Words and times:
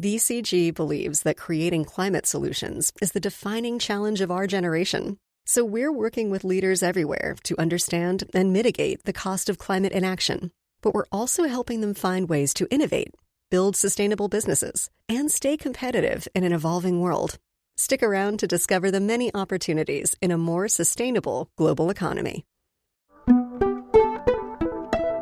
BCG 0.00 0.74
believes 0.74 1.24
that 1.24 1.36
creating 1.36 1.84
climate 1.84 2.26
solutions 2.26 2.90
is 3.02 3.12
the 3.12 3.20
defining 3.20 3.78
challenge 3.78 4.22
of 4.22 4.30
our 4.30 4.46
generation. 4.46 5.18
So 5.44 5.62
we're 5.62 5.92
working 5.92 6.30
with 6.30 6.42
leaders 6.42 6.82
everywhere 6.82 7.36
to 7.44 7.60
understand 7.60 8.24
and 8.32 8.50
mitigate 8.50 9.04
the 9.04 9.12
cost 9.12 9.50
of 9.50 9.58
climate 9.58 9.92
inaction. 9.92 10.52
But 10.80 10.94
we're 10.94 11.12
also 11.12 11.44
helping 11.44 11.82
them 11.82 11.92
find 11.92 12.30
ways 12.30 12.54
to 12.54 12.68
innovate, 12.70 13.12
build 13.50 13.76
sustainable 13.76 14.28
businesses, 14.28 14.88
and 15.06 15.30
stay 15.30 15.58
competitive 15.58 16.26
in 16.34 16.44
an 16.44 16.54
evolving 16.54 17.02
world. 17.02 17.36
Stick 17.76 18.02
around 18.02 18.38
to 18.38 18.46
discover 18.46 18.90
the 18.90 19.00
many 19.00 19.30
opportunities 19.34 20.16
in 20.22 20.30
a 20.30 20.38
more 20.38 20.66
sustainable 20.68 21.50
global 21.56 21.90
economy. 21.90 22.46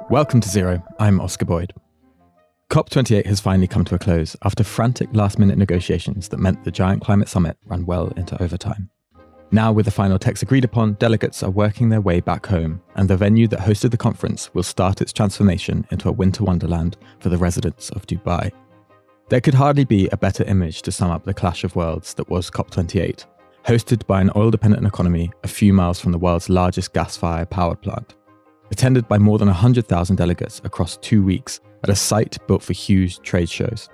Welcome 0.09 0.41
to 0.41 0.49
Zero. 0.49 0.85
I'm 1.01 1.21
Oscar 1.21 1.47
Boyd. 1.47 1.73
COP28 2.71 3.25
has 3.25 3.41
finally 3.41 3.67
come 3.67 3.83
to 3.87 3.95
a 3.95 3.99
close 3.99 4.37
after 4.45 4.63
frantic 4.63 5.09
last 5.15 5.39
minute 5.39 5.57
negotiations 5.57 6.29
that 6.29 6.37
meant 6.39 6.63
the 6.65 6.71
giant 6.71 7.03
climate 7.03 7.29
summit 7.29 7.57
ran 7.65 7.87
well 7.87 8.09
into 8.09 8.41
overtime. 8.43 8.91
Now, 9.51 9.73
with 9.73 9.87
the 9.87 9.91
final 9.91 10.19
text 10.19 10.43
agreed 10.43 10.67
upon, 10.67 10.93
delegates 10.95 11.43
are 11.43 11.49
working 11.49 11.89
their 11.89 12.03
way 12.03 12.21
back 12.21 12.45
home, 12.45 12.83
and 12.95 13.09
the 13.09 13.17
venue 13.17 13.49
that 13.49 13.61
hosted 13.61 13.91
the 13.91 13.97
conference 13.97 14.53
will 14.53 14.63
start 14.63 15.01
its 15.01 15.15
transformation 15.15 15.87
into 15.91 16.11
a 16.11 16.13
winter 16.13 16.45
wonderland 16.45 16.99
for 17.21 17.31
the 17.31 17.39
residents 17.39 17.89
of 17.91 18.07
Dubai. 18.07 18.53
There 19.31 19.41
could 19.41 19.55
hardly 19.55 19.87
be 19.87 20.11
a 20.13 20.19
better 20.19 20.45
image 20.45 20.83
to 20.83 20.93
sum 20.93 21.11
up 21.11 21.25
the 21.25 21.33
clash 21.33 21.65
of 21.65 21.75
worlds 21.75 22.13
that 22.15 22.29
was 22.29 22.51
COP28, 22.51 23.25
hosted 23.65 24.07
by 24.07 24.21
an 24.21 24.31
oil 24.37 24.51
dependent 24.51 24.87
economy 24.87 25.31
a 25.43 25.49
few 25.49 25.73
miles 25.73 25.99
from 25.99 26.13
the 26.13 26.19
world's 26.19 26.51
largest 26.51 26.93
gas 26.93 27.17
fired 27.17 27.49
power 27.49 27.77
plant. 27.77 28.15
Attended 28.71 29.09
by 29.09 29.19
more 29.19 29.39
than 29.39 29.49
100,000 29.49 30.17
delegates 30.17 30.61
across 30.65 30.97
two 30.99 31.23
weeks 31.23 31.61
at 31.83 31.91
a 31.91 31.97
site 31.97 32.39
built 32.47 32.63
for 32.63 32.73
huge 32.73 33.21
trade 33.21 33.49
shows. 33.49 33.89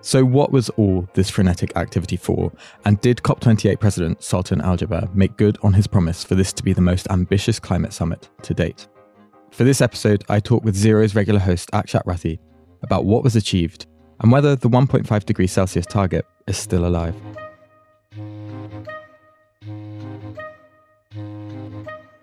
So, 0.00 0.24
what 0.24 0.52
was 0.52 0.70
all 0.70 1.08
this 1.14 1.28
frenetic 1.28 1.76
activity 1.76 2.16
for? 2.16 2.52
And 2.84 3.00
did 3.00 3.18
COP28 3.18 3.80
President 3.80 4.22
Sultan 4.22 4.60
Al 4.60 4.76
Jaber 4.76 5.12
make 5.14 5.36
good 5.36 5.58
on 5.62 5.72
his 5.72 5.86
promise 5.86 6.22
for 6.22 6.34
this 6.34 6.52
to 6.54 6.62
be 6.62 6.72
the 6.72 6.80
most 6.80 7.08
ambitious 7.10 7.58
climate 7.58 7.92
summit 7.92 8.28
to 8.42 8.54
date? 8.54 8.86
For 9.50 9.64
this 9.64 9.80
episode, 9.80 10.24
I 10.28 10.40
talk 10.40 10.62
with 10.62 10.76
Zero's 10.76 11.14
regular 11.14 11.40
host 11.40 11.70
Akshat 11.72 12.04
Rathi 12.04 12.38
about 12.82 13.06
what 13.06 13.24
was 13.24 13.34
achieved 13.34 13.86
and 14.20 14.30
whether 14.30 14.54
the 14.54 14.68
1.5 14.68 15.24
degrees 15.24 15.52
Celsius 15.52 15.86
target 15.86 16.26
is 16.46 16.56
still 16.56 16.86
alive. 16.86 17.14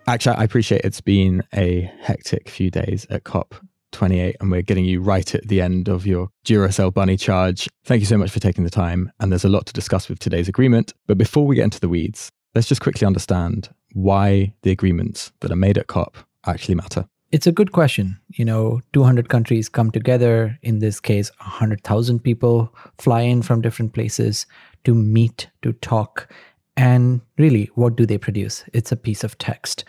Akshat, 0.08 0.38
I 0.38 0.44
appreciate 0.44 0.82
it's 0.84 1.00
been 1.00 1.42
a 1.52 1.90
hectic 2.00 2.48
few 2.48 2.70
days 2.70 3.08
at 3.10 3.24
COP 3.24 3.56
28 3.90 4.36
and 4.40 4.52
we're 4.52 4.62
getting 4.62 4.84
you 4.84 5.00
right 5.00 5.34
at 5.34 5.48
the 5.48 5.60
end 5.60 5.88
of 5.88 6.06
your 6.06 6.28
Duracell 6.44 6.94
bunny 6.94 7.16
charge. 7.16 7.68
Thank 7.84 8.00
you 8.00 8.06
so 8.06 8.16
much 8.16 8.30
for 8.30 8.38
taking 8.38 8.62
the 8.62 8.70
time. 8.70 9.10
And 9.18 9.32
there's 9.32 9.44
a 9.44 9.48
lot 9.48 9.66
to 9.66 9.72
discuss 9.72 10.08
with 10.08 10.20
today's 10.20 10.48
agreement. 10.48 10.94
But 11.08 11.18
before 11.18 11.44
we 11.44 11.56
get 11.56 11.64
into 11.64 11.80
the 11.80 11.88
weeds, 11.88 12.30
let's 12.54 12.68
just 12.68 12.80
quickly 12.80 13.04
understand 13.04 13.68
why 13.94 14.54
the 14.62 14.70
agreements 14.70 15.32
that 15.40 15.50
are 15.50 15.56
made 15.56 15.76
at 15.76 15.88
COP 15.88 16.16
actually 16.46 16.76
matter. 16.76 17.08
It's 17.32 17.48
a 17.48 17.52
good 17.52 17.72
question. 17.72 18.20
You 18.28 18.44
know, 18.44 18.82
200 18.92 19.28
countries 19.28 19.68
come 19.68 19.90
together. 19.90 20.56
In 20.62 20.78
this 20.78 21.00
case, 21.00 21.32
100,000 21.40 22.20
people 22.20 22.72
fly 22.98 23.22
in 23.22 23.42
from 23.42 23.60
different 23.60 23.92
places 23.92 24.46
to 24.84 24.94
meet, 24.94 25.48
to 25.62 25.72
talk. 25.72 26.32
And 26.76 27.20
really, 27.38 27.70
what 27.74 27.96
do 27.96 28.06
they 28.06 28.18
produce? 28.18 28.64
It's 28.72 28.92
a 28.92 28.96
piece 28.96 29.24
of 29.24 29.38
text. 29.38 29.84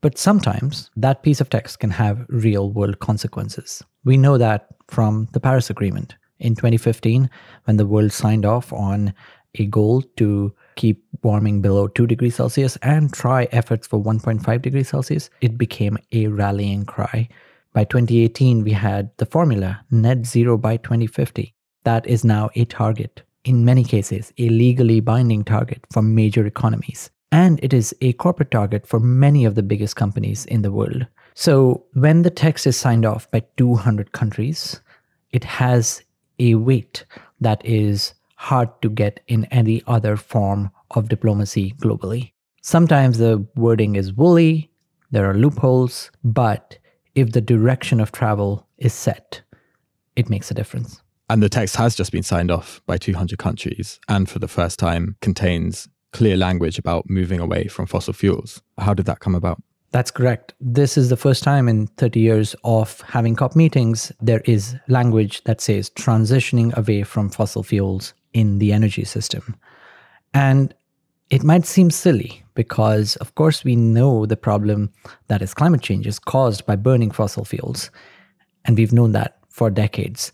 But 0.00 0.18
sometimes 0.18 0.90
that 0.96 1.22
piece 1.22 1.40
of 1.40 1.48
text 1.48 1.78
can 1.78 1.90
have 1.90 2.26
real 2.28 2.70
world 2.70 2.98
consequences. 2.98 3.82
We 4.04 4.16
know 4.16 4.38
that 4.38 4.68
from 4.88 5.28
the 5.32 5.40
Paris 5.40 5.70
Agreement. 5.70 6.16
In 6.40 6.56
2015, 6.56 7.30
when 7.64 7.76
the 7.76 7.86
world 7.86 8.12
signed 8.12 8.44
off 8.44 8.72
on 8.72 9.14
a 9.54 9.66
goal 9.66 10.02
to 10.16 10.52
keep 10.74 11.04
warming 11.22 11.60
below 11.60 11.86
2 11.86 12.06
degrees 12.06 12.34
Celsius 12.34 12.76
and 12.82 13.12
try 13.12 13.44
efforts 13.52 13.86
for 13.86 14.02
1.5 14.02 14.62
degrees 14.62 14.88
Celsius, 14.88 15.30
it 15.40 15.56
became 15.56 15.98
a 16.10 16.26
rallying 16.26 16.84
cry. 16.84 17.28
By 17.72 17.84
2018, 17.84 18.64
we 18.64 18.72
had 18.72 19.10
the 19.18 19.26
formula 19.26 19.84
net 19.90 20.26
zero 20.26 20.58
by 20.58 20.78
2050. 20.78 21.54
That 21.84 22.06
is 22.06 22.24
now 22.24 22.50
a 22.56 22.64
target, 22.64 23.22
in 23.44 23.64
many 23.64 23.84
cases, 23.84 24.32
a 24.38 24.48
legally 24.48 25.00
binding 25.00 25.44
target 25.44 25.84
for 25.90 26.02
major 26.02 26.46
economies 26.46 27.10
and 27.32 27.58
it 27.62 27.72
is 27.72 27.94
a 28.02 28.12
corporate 28.12 28.50
target 28.50 28.86
for 28.86 29.00
many 29.00 29.44
of 29.46 29.54
the 29.54 29.62
biggest 29.62 29.96
companies 29.96 30.44
in 30.44 30.60
the 30.62 30.70
world. 30.70 31.06
So 31.34 31.82
when 31.94 32.22
the 32.22 32.30
text 32.30 32.66
is 32.66 32.76
signed 32.76 33.06
off 33.06 33.28
by 33.30 33.42
200 33.56 34.12
countries, 34.12 34.80
it 35.30 35.42
has 35.44 36.02
a 36.38 36.54
weight 36.56 37.06
that 37.40 37.64
is 37.64 38.12
hard 38.36 38.68
to 38.82 38.90
get 38.90 39.20
in 39.28 39.46
any 39.46 39.82
other 39.86 40.16
form 40.16 40.70
of 40.90 41.08
diplomacy 41.08 41.72
globally. 41.78 42.32
Sometimes 42.60 43.16
the 43.16 43.44
wording 43.56 43.96
is 43.96 44.12
woolly, 44.12 44.70
there 45.10 45.28
are 45.28 45.34
loopholes, 45.34 46.10
but 46.22 46.78
if 47.14 47.32
the 47.32 47.40
direction 47.40 47.98
of 47.98 48.12
travel 48.12 48.66
is 48.76 48.92
set, 48.92 49.40
it 50.16 50.28
makes 50.28 50.50
a 50.50 50.54
difference. 50.54 51.01
And 51.32 51.42
the 51.42 51.48
text 51.48 51.76
has 51.76 51.96
just 51.96 52.12
been 52.12 52.22
signed 52.22 52.50
off 52.50 52.82
by 52.84 52.98
200 52.98 53.38
countries 53.38 53.98
and 54.06 54.28
for 54.28 54.38
the 54.38 54.46
first 54.46 54.78
time 54.78 55.16
contains 55.22 55.88
clear 56.12 56.36
language 56.36 56.78
about 56.78 57.08
moving 57.08 57.40
away 57.40 57.68
from 57.68 57.86
fossil 57.86 58.12
fuels. 58.12 58.60
How 58.76 58.92
did 58.92 59.06
that 59.06 59.20
come 59.20 59.34
about? 59.34 59.62
That's 59.92 60.10
correct. 60.10 60.52
This 60.60 60.98
is 60.98 61.08
the 61.08 61.16
first 61.16 61.42
time 61.42 61.70
in 61.70 61.86
30 61.86 62.20
years 62.20 62.54
of 62.64 63.00
having 63.00 63.34
COP 63.34 63.56
meetings, 63.56 64.12
there 64.20 64.42
is 64.44 64.76
language 64.88 65.42
that 65.44 65.62
says 65.62 65.88
transitioning 65.88 66.76
away 66.76 67.02
from 67.02 67.30
fossil 67.30 67.62
fuels 67.62 68.12
in 68.34 68.58
the 68.58 68.74
energy 68.74 69.04
system. 69.04 69.56
And 70.34 70.74
it 71.30 71.42
might 71.42 71.64
seem 71.64 71.90
silly 71.90 72.42
because, 72.52 73.16
of 73.16 73.34
course, 73.36 73.64
we 73.64 73.74
know 73.74 74.26
the 74.26 74.36
problem 74.36 74.92
that 75.28 75.40
is 75.40 75.54
climate 75.54 75.80
change 75.80 76.06
is 76.06 76.18
caused 76.18 76.66
by 76.66 76.76
burning 76.76 77.10
fossil 77.10 77.46
fuels. 77.46 77.90
And 78.66 78.76
we've 78.76 78.92
known 78.92 79.12
that 79.12 79.38
for 79.48 79.70
decades. 79.70 80.30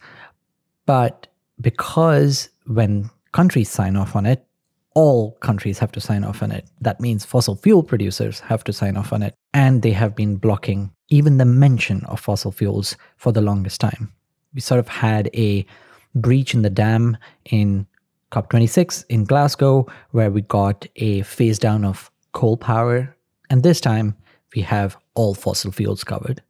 But 0.89 1.27
because 1.61 2.49
when 2.67 3.11
countries 3.33 3.69
sign 3.69 3.95
off 3.95 4.17
on 4.17 4.25
it, 4.25 4.47
all 4.95 5.33
countries 5.33 5.79
have 5.81 5.93
to 5.93 6.01
sign 6.01 6.25
off 6.25 6.43
on 6.43 6.51
it. 6.51 6.65
That 6.81 6.99
means 6.99 7.27
fossil 7.27 7.57
fuel 7.57 7.83
producers 7.83 8.41
have 8.41 8.65
to 8.65 8.73
sign 8.73 8.97
off 8.97 9.13
on 9.13 9.23
it. 9.23 9.35
And 9.53 9.83
they 9.83 9.91
have 9.91 10.17
been 10.17 10.37
blocking 10.37 10.91
even 11.11 11.37
the 11.37 11.45
mention 11.45 12.07
of 12.07 12.21
fossil 12.21 12.53
fuels 12.53 12.97
for 13.19 13.33
the 13.33 13.43
longest 13.43 13.83
time. 13.83 14.11
We 14.55 14.63
sort 14.63 14.81
of 14.81 14.89
had 14.89 15.29
a 15.35 15.67
breach 16.15 16.55
in 16.55 16.63
the 16.63 16.71
dam 16.71 17.19
in 17.45 17.87
COP26 18.33 19.05
in 19.11 19.25
Glasgow, 19.25 19.87
where 20.13 20.31
we 20.31 20.41
got 20.41 20.87
a 20.97 21.21
phase 21.21 21.59
down 21.59 21.85
of 21.85 22.11
coal 22.33 22.57
power. 22.57 23.15
And 23.51 23.63
this 23.63 23.83
time 23.83 24.17
we 24.57 24.63
have 24.63 24.97
all 25.15 25.35
fossil 25.35 25.71
fuels 25.71 26.03
covered. 26.03 26.43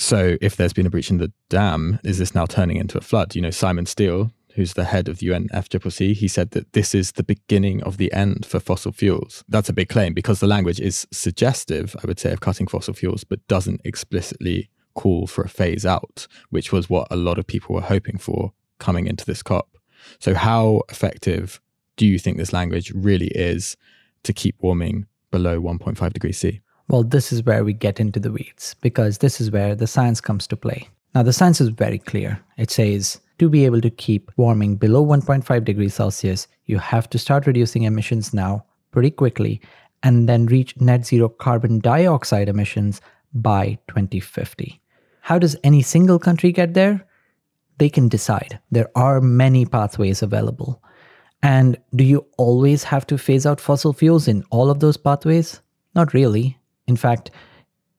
So, 0.00 0.38
if 0.40 0.56
there's 0.56 0.72
been 0.72 0.86
a 0.86 0.90
breach 0.90 1.10
in 1.10 1.18
the 1.18 1.30
dam, 1.50 2.00
is 2.02 2.16
this 2.16 2.34
now 2.34 2.46
turning 2.46 2.78
into 2.78 2.96
a 2.96 3.02
flood? 3.02 3.34
You 3.34 3.42
know, 3.42 3.50
Simon 3.50 3.84
Stiell, 3.84 4.32
who's 4.54 4.72
the 4.72 4.86
head 4.86 5.08
of 5.08 5.18
the 5.18 5.26
UNFCCC, 5.26 6.14
he 6.14 6.26
said 6.26 6.52
that 6.52 6.72
this 6.72 6.94
is 6.94 7.12
the 7.12 7.22
beginning 7.22 7.82
of 7.82 7.98
the 7.98 8.10
end 8.14 8.46
for 8.46 8.60
fossil 8.60 8.92
fuels. 8.92 9.44
That's 9.46 9.68
a 9.68 9.74
big 9.74 9.90
claim 9.90 10.14
because 10.14 10.40
the 10.40 10.46
language 10.46 10.80
is 10.80 11.06
suggestive, 11.12 11.94
I 12.02 12.06
would 12.06 12.18
say, 12.18 12.32
of 12.32 12.40
cutting 12.40 12.66
fossil 12.66 12.94
fuels, 12.94 13.24
but 13.24 13.46
doesn't 13.46 13.82
explicitly 13.84 14.70
call 14.94 15.26
for 15.26 15.44
a 15.44 15.50
phase 15.50 15.84
out, 15.84 16.26
which 16.48 16.72
was 16.72 16.88
what 16.88 17.06
a 17.10 17.16
lot 17.16 17.38
of 17.38 17.46
people 17.46 17.74
were 17.74 17.82
hoping 17.82 18.16
for 18.16 18.54
coming 18.78 19.06
into 19.06 19.26
this 19.26 19.42
COP. 19.42 19.68
So, 20.18 20.32
how 20.32 20.80
effective 20.88 21.60
do 21.96 22.06
you 22.06 22.18
think 22.18 22.38
this 22.38 22.54
language 22.54 22.90
really 22.94 23.28
is 23.34 23.76
to 24.22 24.32
keep 24.32 24.56
warming 24.60 25.04
below 25.30 25.60
1.5 25.60 26.10
degrees 26.14 26.38
C? 26.38 26.62
Well, 26.90 27.04
this 27.04 27.32
is 27.32 27.44
where 27.44 27.62
we 27.62 27.72
get 27.72 28.00
into 28.00 28.18
the 28.18 28.32
weeds 28.32 28.74
because 28.80 29.18
this 29.18 29.40
is 29.40 29.52
where 29.52 29.76
the 29.76 29.86
science 29.86 30.20
comes 30.20 30.48
to 30.48 30.56
play. 30.56 30.88
Now, 31.14 31.22
the 31.22 31.32
science 31.32 31.60
is 31.60 31.68
very 31.68 32.00
clear. 32.00 32.40
It 32.56 32.72
says 32.72 33.20
to 33.38 33.48
be 33.48 33.64
able 33.64 33.80
to 33.82 33.90
keep 33.90 34.32
warming 34.36 34.74
below 34.74 35.06
1.5 35.06 35.64
degrees 35.64 35.94
Celsius, 35.94 36.48
you 36.66 36.78
have 36.78 37.08
to 37.10 37.18
start 37.18 37.46
reducing 37.46 37.84
emissions 37.84 38.34
now 38.34 38.64
pretty 38.90 39.12
quickly 39.12 39.60
and 40.02 40.28
then 40.28 40.46
reach 40.46 40.80
net 40.80 41.06
zero 41.06 41.28
carbon 41.28 41.78
dioxide 41.78 42.48
emissions 42.48 43.00
by 43.34 43.78
2050. 43.86 44.80
How 45.20 45.38
does 45.38 45.54
any 45.62 45.82
single 45.82 46.18
country 46.18 46.50
get 46.50 46.74
there? 46.74 47.06
They 47.78 47.88
can 47.88 48.08
decide. 48.08 48.58
There 48.72 48.90
are 48.96 49.20
many 49.20 49.64
pathways 49.64 50.22
available. 50.22 50.82
And 51.40 51.78
do 51.94 52.02
you 52.02 52.26
always 52.36 52.82
have 52.82 53.06
to 53.06 53.16
phase 53.16 53.46
out 53.46 53.60
fossil 53.60 53.92
fuels 53.92 54.26
in 54.26 54.42
all 54.50 54.70
of 54.70 54.80
those 54.80 54.96
pathways? 54.96 55.60
Not 55.94 56.14
really. 56.14 56.56
In 56.90 56.96
fact, 56.96 57.30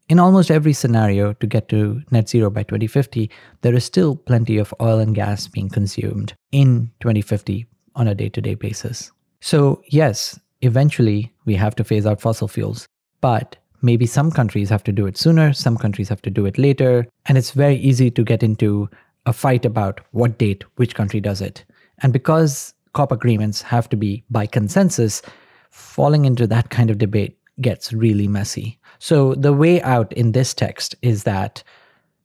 in 0.09 0.19
almost 0.19 0.51
every 0.51 0.73
scenario 0.73 1.31
to 1.31 1.47
get 1.47 1.69
to 1.69 2.01
net 2.11 2.27
zero 2.27 2.49
by 2.49 2.63
2050, 2.63 3.31
there 3.61 3.73
is 3.73 3.85
still 3.85 4.17
plenty 4.17 4.57
of 4.57 4.73
oil 4.81 4.99
and 4.99 5.15
gas 5.15 5.47
being 5.47 5.69
consumed 5.69 6.33
in 6.51 6.91
2050 6.99 7.65
on 7.95 8.09
a 8.09 8.13
day 8.13 8.27
to 8.27 8.41
day 8.41 8.55
basis. 8.55 9.13
So, 9.39 9.81
yes, 9.87 10.37
eventually 10.59 11.31
we 11.45 11.55
have 11.55 11.73
to 11.75 11.85
phase 11.85 12.05
out 12.05 12.19
fossil 12.19 12.49
fuels, 12.49 12.85
but 13.21 13.55
maybe 13.81 14.05
some 14.05 14.29
countries 14.29 14.69
have 14.69 14.83
to 14.83 14.91
do 14.91 15.05
it 15.05 15.15
sooner, 15.17 15.53
some 15.53 15.77
countries 15.77 16.09
have 16.09 16.21
to 16.23 16.29
do 16.29 16.45
it 16.45 16.57
later, 16.57 17.07
and 17.27 17.37
it's 17.37 17.51
very 17.51 17.77
easy 17.77 18.11
to 18.11 18.25
get 18.25 18.43
into 18.43 18.89
a 19.25 19.31
fight 19.31 19.65
about 19.65 20.01
what 20.11 20.37
date 20.37 20.65
which 20.75 20.95
country 20.95 21.21
does 21.21 21.39
it. 21.39 21.63
And 21.99 22.11
because 22.11 22.73
COP 22.91 23.13
agreements 23.13 23.61
have 23.61 23.87
to 23.87 23.95
be 23.95 24.25
by 24.29 24.47
consensus, 24.47 25.21
falling 25.69 26.25
into 26.25 26.45
that 26.47 26.69
kind 26.69 26.89
of 26.89 26.97
debate 26.97 27.37
gets 27.61 27.93
really 27.93 28.27
messy. 28.27 28.79
So 28.99 29.35
the 29.35 29.53
way 29.53 29.81
out 29.81 30.11
in 30.13 30.31
this 30.31 30.53
text 30.53 30.95
is 31.01 31.23
that 31.23 31.63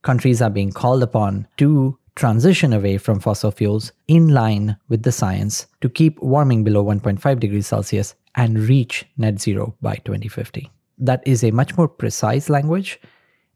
countries 0.02 0.42
are 0.42 0.50
being 0.50 0.72
called 0.72 1.02
upon 1.02 1.48
to 1.56 1.98
transition 2.14 2.72
away 2.72 2.98
from 2.98 3.20
fossil 3.20 3.50
fuels 3.50 3.92
in 4.08 4.28
line 4.28 4.76
with 4.88 5.02
the 5.02 5.12
science 5.12 5.66
to 5.82 5.88
keep 5.88 6.20
warming 6.20 6.64
below 6.64 6.82
1.5 6.84 7.38
degrees 7.38 7.66
Celsius 7.66 8.14
and 8.34 8.58
reach 8.58 9.04
net 9.16 9.40
zero 9.40 9.74
by 9.82 9.96
2050. 10.04 10.70
That 10.98 11.22
is 11.26 11.44
a 11.44 11.50
much 11.50 11.76
more 11.76 11.88
precise 11.88 12.48
language. 12.48 12.98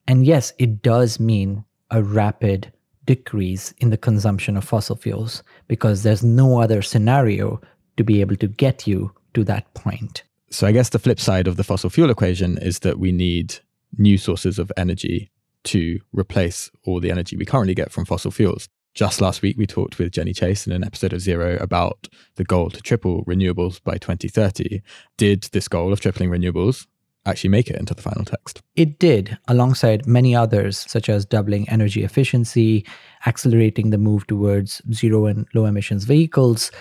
And 0.07 0.27
yes, 0.27 0.53
it 0.59 0.83
does 0.83 1.19
mean 1.19 1.65
a 1.91 2.03
rapid 2.03 2.73
decrease 3.07 3.73
in 3.79 3.91
the 3.91 3.97
consumption 3.97 4.57
of 4.57 4.65
fossil 4.65 4.97
fuels 4.97 5.43
because 5.69 6.03
there's 6.03 6.23
no 6.23 6.61
other 6.61 6.83
scenario 6.83 7.61
to 7.97 8.05
be 8.05 8.21
able 8.21 8.37
to 8.37 8.47
get 8.47 8.87
you 8.87 9.13
to 9.35 9.45
that 9.45 9.73
point. 9.75 10.23
So 10.51 10.67
I 10.67 10.73
guess 10.73 10.89
the 10.89 10.99
flip 10.99 11.21
side 11.21 11.47
of 11.47 11.57
the 11.57 11.65
fossil 11.65 11.91
fuel 11.91 12.11
equation 12.11 12.59
is 12.59 12.81
that 12.81 12.99
we 12.99 13.13
need 13.13 13.55
new 13.97 14.19
sources 14.19 14.59
of 14.59 14.73
energy 14.77 15.31
to 15.65 16.01
replace 16.13 16.71
all 16.85 17.01
the 17.01 17.11
energy 17.11 17.37
we 17.37 17.45
currently 17.45 17.75
get 17.75 17.93
from 17.93 18.05
fossil 18.05 18.31
fuels. 18.31 18.69
Just 18.95 19.21
last 19.21 19.43
week, 19.43 19.57
we 19.57 19.67
talked 19.67 19.99
with 19.99 20.11
Jenny 20.13 20.33
Chase 20.33 20.67
in 20.67 20.73
an 20.73 20.83
episode 20.83 21.13
of 21.13 21.21
Zero 21.21 21.57
about 21.61 22.09
the 22.35 22.45
goal 22.45 22.71
to 22.71 22.83
triple 22.83 23.25
renewables 23.25 23.81
by 23.83 23.99
2030. 23.99 24.83
Did 25.17 25.45
this 25.53 25.69
goal 25.69 25.93
of 25.93 26.01
tripling 26.01 26.31
renewables 26.31 26.87
actually 27.25 27.51
make 27.51 27.71
it 27.71 27.77
into 27.77 27.95
the 27.95 28.03
final 28.03 28.25
text? 28.25 28.61
It 28.75 28.99
did, 28.99 29.39
alongside 29.47 30.07
many 30.07 30.35
others, 30.35 30.79
such 30.79 31.09
as 31.09 31.25
doubling 31.25 31.69
energy 31.69 32.03
efficiency, 32.03 32.85
accelerating 33.27 33.91
the 33.91 33.99
move 33.99 34.27
towards 34.27 34.83
zero 34.93 35.27
and 35.27 35.47
low 35.55 35.67
emissions 35.67 36.03
vehicles. 36.05 36.73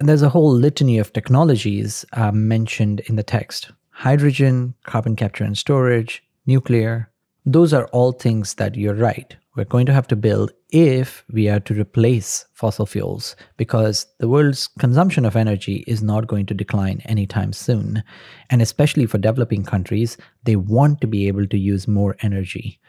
And 0.00 0.08
there's 0.08 0.22
a 0.22 0.30
whole 0.30 0.50
litany 0.50 0.96
of 0.98 1.12
technologies 1.12 2.06
uh, 2.14 2.32
mentioned 2.32 3.00
in 3.00 3.16
the 3.16 3.22
text 3.22 3.70
hydrogen, 3.90 4.74
carbon 4.84 5.14
capture 5.14 5.44
and 5.44 5.58
storage, 5.58 6.22
nuclear. 6.46 7.10
Those 7.44 7.74
are 7.74 7.84
all 7.88 8.12
things 8.12 8.54
that 8.54 8.74
you're 8.74 8.94
right. 8.94 9.36
We're 9.56 9.66
going 9.66 9.84
to 9.86 9.92
have 9.92 10.08
to 10.08 10.16
build 10.16 10.52
if 10.70 11.22
we 11.30 11.50
are 11.50 11.60
to 11.60 11.78
replace 11.78 12.46
fossil 12.54 12.86
fuels 12.86 13.36
because 13.58 14.06
the 14.18 14.28
world's 14.28 14.68
consumption 14.78 15.26
of 15.26 15.36
energy 15.36 15.84
is 15.86 16.02
not 16.02 16.28
going 16.28 16.46
to 16.46 16.54
decline 16.54 17.02
anytime 17.04 17.52
soon. 17.52 18.02
And 18.48 18.62
especially 18.62 19.04
for 19.04 19.18
developing 19.18 19.64
countries, 19.64 20.16
they 20.44 20.56
want 20.56 21.02
to 21.02 21.06
be 21.06 21.28
able 21.28 21.46
to 21.46 21.58
use 21.58 21.86
more 21.86 22.16
energy. 22.22 22.80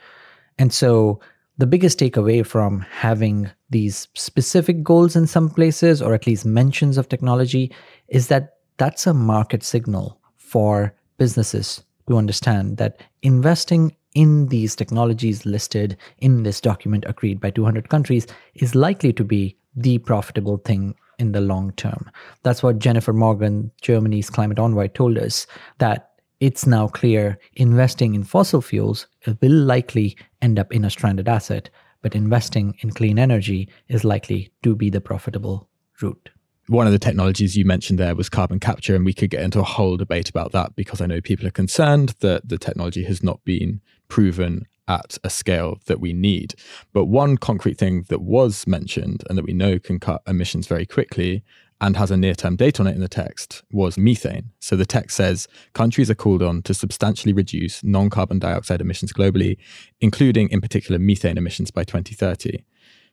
And 0.57 0.71
so 0.71 1.19
the 1.61 1.67
biggest 1.67 1.99
takeaway 1.99 2.43
from 2.43 2.79
having 2.89 3.47
these 3.69 4.07
specific 4.15 4.81
goals 4.81 5.15
in 5.15 5.27
some 5.27 5.47
places, 5.47 6.01
or 6.01 6.15
at 6.15 6.25
least 6.25 6.43
mentions 6.43 6.97
of 6.97 7.07
technology, 7.07 7.71
is 8.07 8.29
that 8.29 8.55
that's 8.77 9.05
a 9.05 9.13
market 9.13 9.61
signal 9.61 10.19
for 10.37 10.91
businesses 11.19 11.83
to 12.07 12.17
understand 12.17 12.77
that 12.77 13.03
investing 13.21 13.95
in 14.15 14.47
these 14.47 14.75
technologies 14.75 15.45
listed 15.45 15.95
in 16.17 16.41
this 16.41 16.59
document 16.59 17.05
agreed 17.07 17.39
by 17.39 17.51
200 17.51 17.89
countries 17.89 18.25
is 18.55 18.73
likely 18.73 19.13
to 19.13 19.23
be 19.23 19.55
the 19.75 19.99
profitable 19.99 20.57
thing 20.57 20.95
in 21.19 21.31
the 21.31 21.41
long 21.41 21.73
term. 21.73 22.09
That's 22.41 22.63
what 22.63 22.79
Jennifer 22.79 23.13
Morgan, 23.13 23.69
Germany's 23.83 24.31
climate 24.31 24.57
envoy, 24.57 24.87
told 24.87 25.19
us 25.19 25.45
that 25.77 26.10
it's 26.41 26.67
now 26.67 26.87
clear 26.89 27.37
investing 27.53 28.13
in 28.13 28.25
fossil 28.25 28.61
fuels 28.61 29.07
will 29.41 29.51
likely 29.51 30.17
end 30.41 30.59
up 30.59 30.73
in 30.73 30.83
a 30.83 30.89
stranded 30.89 31.29
asset, 31.29 31.69
but 32.01 32.15
investing 32.15 32.75
in 32.81 32.91
clean 32.91 33.17
energy 33.17 33.69
is 33.87 34.03
likely 34.03 34.51
to 34.63 34.75
be 34.75 34.89
the 34.89 34.99
profitable 34.99 35.69
route 36.01 36.29
one 36.71 36.87
of 36.87 36.93
the 36.93 36.99
technologies 36.99 37.57
you 37.57 37.65
mentioned 37.65 37.99
there 37.99 38.15
was 38.15 38.29
carbon 38.29 38.59
capture, 38.59 38.95
and 38.95 39.03
we 39.03 39.13
could 39.13 39.29
get 39.29 39.41
into 39.41 39.59
a 39.59 39.63
whole 39.63 39.97
debate 39.97 40.29
about 40.29 40.53
that 40.53 40.73
because 40.75 41.01
I 41.01 41.05
know 41.05 41.19
people 41.19 41.45
are 41.45 41.51
concerned 41.51 42.15
that 42.21 42.47
the 42.47 42.57
technology 42.57 43.03
has 43.03 43.21
not 43.21 43.43
been 43.43 43.81
proven 44.07 44.65
at 44.87 45.17
a 45.23 45.29
scale 45.29 45.79
that 45.87 45.99
we 45.99 46.13
need. 46.13 46.55
But 46.93 47.05
one 47.05 47.37
concrete 47.37 47.77
thing 47.77 48.05
that 48.09 48.21
was 48.21 48.65
mentioned 48.67 49.23
and 49.27 49.37
that 49.37 49.45
we 49.45 49.53
know 49.53 49.79
can 49.79 49.99
cut 49.99 50.21
emissions 50.25 50.67
very 50.67 50.85
quickly 50.85 51.43
and 51.81 51.97
has 51.97 52.11
a 52.11 52.17
near 52.17 52.35
term 52.35 52.55
date 52.55 52.79
on 52.79 52.87
it 52.87 52.95
in 52.95 53.01
the 53.01 53.09
text 53.09 53.63
was 53.71 53.97
methane. 53.97 54.51
So 54.59 54.75
the 54.75 54.85
text 54.85 55.17
says 55.17 55.47
countries 55.73 56.09
are 56.11 56.15
called 56.15 56.43
on 56.43 56.61
to 56.63 56.73
substantially 56.73 57.33
reduce 57.33 57.83
non 57.83 58.09
carbon 58.09 58.39
dioxide 58.39 58.79
emissions 58.79 59.11
globally, 59.11 59.57
including 59.99 60.49
in 60.49 60.61
particular 60.61 60.99
methane 60.99 61.37
emissions 61.37 61.71
by 61.71 61.83
2030. 61.83 62.63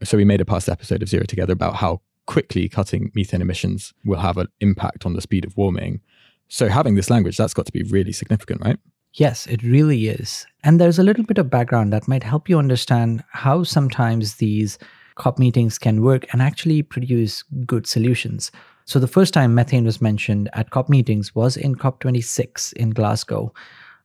So 0.04 0.16
we 0.16 0.24
made 0.24 0.42
a 0.42 0.44
past 0.44 0.68
episode 0.68 1.02
of 1.02 1.08
Zero 1.08 1.24
together 1.24 1.54
about 1.54 1.76
how 1.76 2.02
quickly 2.26 2.68
cutting 2.68 3.10
methane 3.14 3.40
emissions 3.40 3.94
will 4.04 4.18
have 4.18 4.36
an 4.36 4.48
impact 4.60 5.06
on 5.06 5.14
the 5.14 5.22
speed 5.22 5.46
of 5.46 5.56
warming. 5.56 6.00
So 6.48 6.68
having 6.68 6.94
this 6.94 7.10
language, 7.10 7.38
that's 7.38 7.54
got 7.54 7.66
to 7.66 7.72
be 7.72 7.82
really 7.84 8.12
significant, 8.12 8.60
right? 8.62 8.78
Yes, 9.14 9.46
it 9.46 9.62
really 9.62 10.08
is. 10.08 10.46
And 10.62 10.78
there's 10.78 10.98
a 10.98 11.02
little 11.02 11.24
bit 11.24 11.38
of 11.38 11.50
background 11.50 11.92
that 11.92 12.06
might 12.06 12.22
help 12.22 12.48
you 12.48 12.58
understand 12.58 13.24
how 13.32 13.64
sometimes 13.64 14.34
these 14.34 14.78
COP 15.18 15.38
meetings 15.38 15.78
can 15.78 16.02
work 16.02 16.26
and 16.32 16.40
actually 16.40 16.82
produce 16.82 17.42
good 17.66 17.86
solutions. 17.86 18.50
So, 18.86 18.98
the 18.98 19.06
first 19.06 19.34
time 19.34 19.54
methane 19.54 19.84
was 19.84 20.00
mentioned 20.00 20.48
at 20.54 20.70
COP 20.70 20.88
meetings 20.88 21.34
was 21.34 21.56
in 21.56 21.74
COP26 21.74 22.72
in 22.72 22.90
Glasgow. 22.90 23.52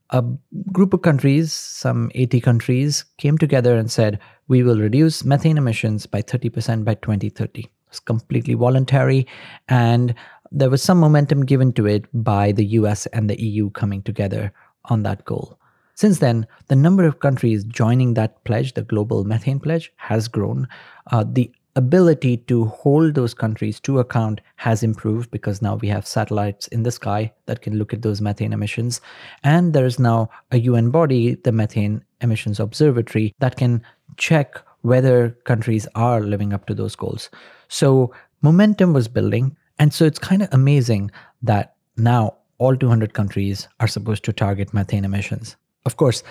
A 0.09 0.23
group 0.71 0.93
of 0.93 1.01
countries, 1.01 1.53
some 1.53 2.11
80 2.13 2.41
countries, 2.41 3.05
came 3.17 3.37
together 3.37 3.77
and 3.77 3.89
said, 3.89 4.19
We 4.47 4.61
will 4.61 4.77
reduce 4.77 5.23
methane 5.23 5.57
emissions 5.57 6.05
by 6.05 6.21
30% 6.21 6.83
by 6.83 6.95
2030 6.95 7.69
was 7.93 7.99
completely 7.99 8.55
voluntary. 8.55 9.27
And 9.69 10.13
there 10.51 10.69
was 10.69 10.83
some 10.83 10.99
momentum 10.99 11.45
given 11.45 11.71
to 11.73 11.85
it 11.85 12.05
by 12.13 12.51
the 12.51 12.65
US 12.79 13.05
and 13.07 13.29
the 13.29 13.41
EU 13.41 13.69
coming 13.69 14.01
together 14.01 14.51
on 14.85 15.03
that 15.03 15.23
goal. 15.25 15.57
Since 15.95 16.19
then, 16.19 16.47
the 16.67 16.75
number 16.75 17.05
of 17.05 17.19
countries 17.19 17.63
joining 17.63 18.15
that 18.15 18.43
pledge, 18.43 18.73
the 18.73 18.81
global 18.81 19.23
methane 19.23 19.59
pledge, 19.59 19.91
has 19.97 20.27
grown. 20.27 20.67
Uh, 21.11 21.23
the 21.27 21.51
ability 21.75 22.37
to 22.37 22.65
hold 22.65 23.15
those 23.15 23.33
countries 23.33 23.79
to 23.79 23.99
account 23.99 24.41
has 24.57 24.83
improved 24.83 25.31
because 25.31 25.61
now 25.61 25.75
we 25.75 25.87
have 25.87 26.05
satellites 26.05 26.67
in 26.67 26.83
the 26.83 26.91
sky 26.91 27.31
that 27.45 27.61
can 27.61 27.77
look 27.77 27.93
at 27.93 28.01
those 28.01 28.21
methane 28.21 28.53
emissions. 28.53 29.01
And 29.43 29.73
there 29.73 29.85
is 29.85 29.99
now 29.99 30.29
a 30.51 30.59
UN 30.59 30.91
body, 30.91 31.35
the 31.35 31.51
Methane 31.51 32.03
Emissions 32.21 32.59
Observatory, 32.59 33.33
that 33.39 33.57
can 33.57 33.81
check 34.17 34.61
whether 34.81 35.31
countries 35.45 35.87
are 35.95 36.21
living 36.21 36.53
up 36.53 36.65
to 36.67 36.75
those 36.75 36.95
goals. 36.95 37.29
So 37.69 38.13
momentum 38.41 38.93
was 38.93 39.07
building. 39.07 39.57
And 39.79 39.93
so 39.93 40.05
it's 40.05 40.19
kind 40.19 40.43
of 40.43 40.49
amazing 40.51 41.09
that 41.41 41.75
now 41.97 42.35
all 42.59 42.75
200 42.75 43.13
countries 43.13 43.67
are 43.79 43.87
supposed 43.87 44.23
to 44.25 44.33
target 44.33 44.73
methane 44.73 45.05
emissions. 45.05 45.55
Of 45.85 45.97
course, 45.97 46.23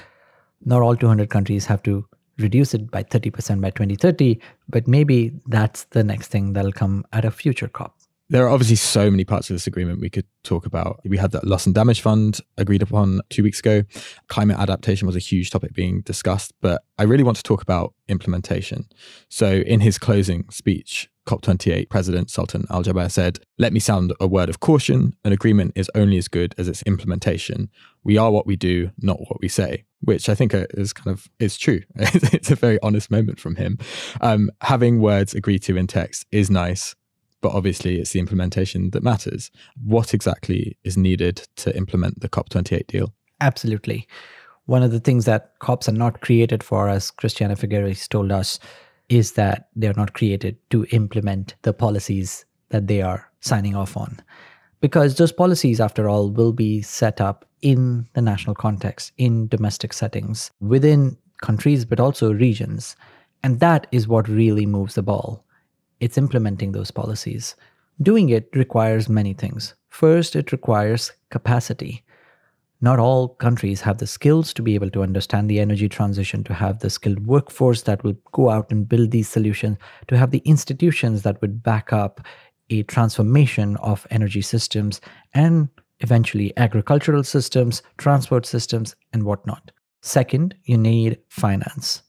not 0.65 0.83
all 0.83 0.97
200 0.97 1.31
countries 1.31 1.67
have 1.67 1.83
to 1.85 2.07
reduce 2.39 2.75
it 2.75 2.91
by 2.91 3.03
30% 3.03 3.61
by 3.61 3.71
2030, 3.71 4.39
but 4.69 4.89
maybe 4.89 5.33
that's 5.47 5.85
the 5.85 6.03
next 6.03 6.29
thing 6.29 6.53
that'll 6.55 6.73
come 6.73 7.05
at 7.13 7.25
a 7.25 7.31
future 7.31 7.69
COP. 7.69 7.95
There 8.33 8.47
are 8.47 8.49
obviously 8.49 8.77
so 8.77 9.11
many 9.11 9.25
parts 9.25 9.51
of 9.51 9.55
this 9.55 9.67
agreement 9.67 10.01
we 10.01 10.09
could 10.09 10.25
talk 10.43 10.65
about. 10.65 11.01
We 11.05 11.19
had 11.19 11.33
that 11.33 11.47
loss 11.47 11.67
and 11.67 11.75
damage 11.75 12.01
fund 12.01 12.41
agreed 12.57 12.81
upon 12.81 13.21
two 13.29 13.43
weeks 13.43 13.61
ago. 13.61 13.83
Climate 14.29 14.57
adaptation 14.59 15.07
was 15.07 15.17
a 15.17 15.19
huge 15.19 15.51
topic 15.51 15.75
being 15.75 16.01
discussed, 16.01 16.55
but 16.63 16.83
I 16.97 17.03
really 17.03 17.25
want 17.25 17.37
to 17.37 17.43
talk 17.43 17.61
about 17.61 17.93
implementation. 18.09 18.87
So, 19.29 19.57
in 19.57 19.81
his 19.81 19.99
closing 19.99 20.49
speech, 20.49 21.11
COP28 21.27 21.89
President 21.89 22.31
Sultan 22.31 22.65
Al 22.71 22.83
Jaber 22.83 23.11
said, 23.11 23.39
Let 23.59 23.73
me 23.73 23.81
sound 23.81 24.13
a 24.21 24.27
word 24.27 24.49
of 24.49 24.61
caution. 24.61 25.15
An 25.25 25.33
agreement 25.33 25.73
is 25.75 25.91
only 25.95 26.19
as 26.19 26.29
good 26.29 26.55
as 26.59 26.69
its 26.69 26.83
implementation. 26.83 27.71
We 28.05 28.17
are 28.19 28.31
what 28.31 28.47
we 28.47 28.57
do, 28.57 28.91
not 28.99 29.21
what 29.21 29.41
we 29.41 29.49
say, 29.49 29.85
which 30.01 30.29
I 30.29 30.35
think 30.35 30.53
is 30.55 30.93
kind 30.93 31.15
of 31.15 31.29
is 31.39 31.57
true. 31.57 31.83
it's 31.97 32.51
a 32.51 32.57
very 32.57 32.79
honest 32.83 33.11
moment 33.11 33.39
from 33.39 33.57
him. 33.57 33.79
Um, 34.21 34.51
having 34.63 35.01
words 35.01 35.35
agreed 35.35 35.63
to 35.65 35.77
in 35.77 35.87
text 35.87 36.27
is 36.33 36.51
nice, 36.51 36.95
but 37.41 37.53
obviously 37.53 38.01
it's 38.01 38.13
the 38.13 38.21
implementation 38.21 38.91
that 38.91 39.03
matters. 39.03 39.51
What 39.83 40.15
exactly 40.15 40.77
is 40.85 40.97
needed 40.97 41.47
to 41.57 41.77
implement 41.77 42.21
the 42.21 42.29
COP28 42.29 42.87
deal? 42.89 43.15
Absolutely. 43.41 44.07
One 44.67 44.83
of 44.83 44.93
the 44.93 45.01
things 45.01 45.25
that 45.25 45.59
COPs 45.59 45.89
are 45.89 45.93
not 45.93 46.21
created 46.21 46.63
for, 46.63 46.89
as 46.89 47.11
Christiana 47.11 47.57
Figueres 47.57 48.09
told 48.09 48.31
us, 48.31 48.61
is 49.09 49.33
that 49.33 49.69
they're 49.77 49.95
not 49.95 50.15
created 50.15 50.57
to 50.71 50.87
implement 50.91 51.55
the 51.63 51.73
policies 51.73 52.45
that 52.71 52.87
they 52.87 53.03
are 53.03 53.31
signing 53.41 53.77
off 53.77 53.97
on. 53.97 54.21
Because 54.81 55.17
those 55.17 55.33
policies, 55.33 55.81
after 55.81 56.09
all, 56.09 56.31
will 56.31 56.53
be 56.53 56.83
set 56.83 57.21
up 57.21 57.45
in 57.61 58.09
the 58.15 58.23
national 58.23 58.55
context, 58.55 59.13
in 59.19 59.47
domestic 59.49 59.93
settings, 59.93 60.51
within 60.61 61.17
countries, 61.41 61.85
but 61.85 62.01
also 62.01 62.33
regions. 62.33 62.97
And 63.45 63.61
that 63.61 63.87
is 63.93 64.09
what 64.09 64.29
really 64.29 64.67
moves 64.67 64.95
the 64.95 65.03
ball 65.03 65.45
it's 66.01 66.19
implementing 66.19 66.73
those 66.73 66.91
policies. 66.91 67.55
Doing 68.03 68.29
it 68.31 68.49
requires 68.55 69.09
many 69.09 69.35
things. 69.35 69.75
First, 69.89 70.35
it 70.35 70.51
requires 70.51 71.13
capacity. 71.31 72.03
Not 72.83 72.99
all 72.99 73.29
countries 73.29 73.81
have 73.81 73.99
the 73.99 74.07
skills 74.07 74.53
to 74.53 74.61
be 74.61 74.75
able 74.75 74.91
to 74.91 75.03
understand 75.03 75.49
the 75.49 75.61
energy 75.61 75.89
transition, 75.89 76.43
to 76.45 76.53
have 76.53 76.81
the 76.81 76.91
skilled 76.91 77.27
workforce 77.27 77.83
that 77.83 78.03
will 78.03 78.17
go 78.33 78.51
out 78.51 78.71
and 78.71 78.89
build 78.89 79.13
these 79.13 79.29
solutions, 79.29 79.79
to 80.09 80.19
have 80.19 80.33
the 80.33 80.43
institutions 80.45 81.23
that 81.23 81.41
would 81.41 81.63
back 81.63 81.93
up 81.93 82.21
a 82.71 82.83
transformation 82.83 83.77
of 83.77 84.07
energy 84.11 84.43
systems 84.43 85.01
and 85.33 85.69
eventually 86.01 86.53
agricultural 86.57 87.23
systems, 87.23 87.83
transport 87.99 88.45
systems, 88.45 88.97
and 89.13 89.23
whatnot. 89.23 89.71
Second, 90.01 90.57
you 90.65 90.77
need 90.77 91.19
finance. 91.29 92.03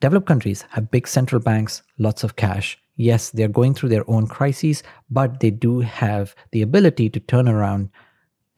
Developed 0.00 0.26
countries 0.26 0.66
have 0.70 0.90
big 0.90 1.08
central 1.08 1.40
banks, 1.40 1.82
lots 1.98 2.24
of 2.24 2.36
cash. 2.36 2.78
Yes, 2.96 3.30
they're 3.30 3.48
going 3.48 3.72
through 3.72 3.88
their 3.88 4.08
own 4.10 4.26
crises, 4.26 4.82
but 5.08 5.40
they 5.40 5.50
do 5.50 5.80
have 5.80 6.34
the 6.52 6.60
ability 6.60 7.08
to 7.08 7.20
turn 7.20 7.48
around 7.48 7.88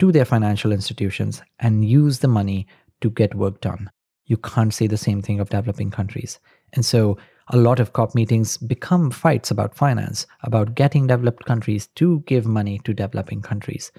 to 0.02 0.10
their 0.10 0.24
financial 0.24 0.72
institutions 0.72 1.42
and 1.60 1.84
use 1.84 2.18
the 2.18 2.26
money 2.26 2.66
to 3.00 3.08
get 3.08 3.36
work 3.36 3.60
done. 3.60 3.88
You 4.24 4.36
can't 4.36 4.74
say 4.74 4.88
the 4.88 4.96
same 4.96 5.22
thing 5.22 5.38
of 5.38 5.50
developing 5.50 5.92
countries. 5.92 6.40
And 6.72 6.84
so 6.84 7.18
a 7.50 7.56
lot 7.56 7.78
of 7.78 7.92
COP 7.92 8.12
meetings 8.12 8.56
become 8.56 9.12
fights 9.12 9.52
about 9.52 9.76
finance, 9.76 10.26
about 10.42 10.74
getting 10.74 11.06
developed 11.06 11.44
countries 11.44 11.86
to 11.94 12.18
give 12.26 12.46
money 12.46 12.80
to 12.82 12.92
developing 12.92 13.42
countries. 13.42 13.92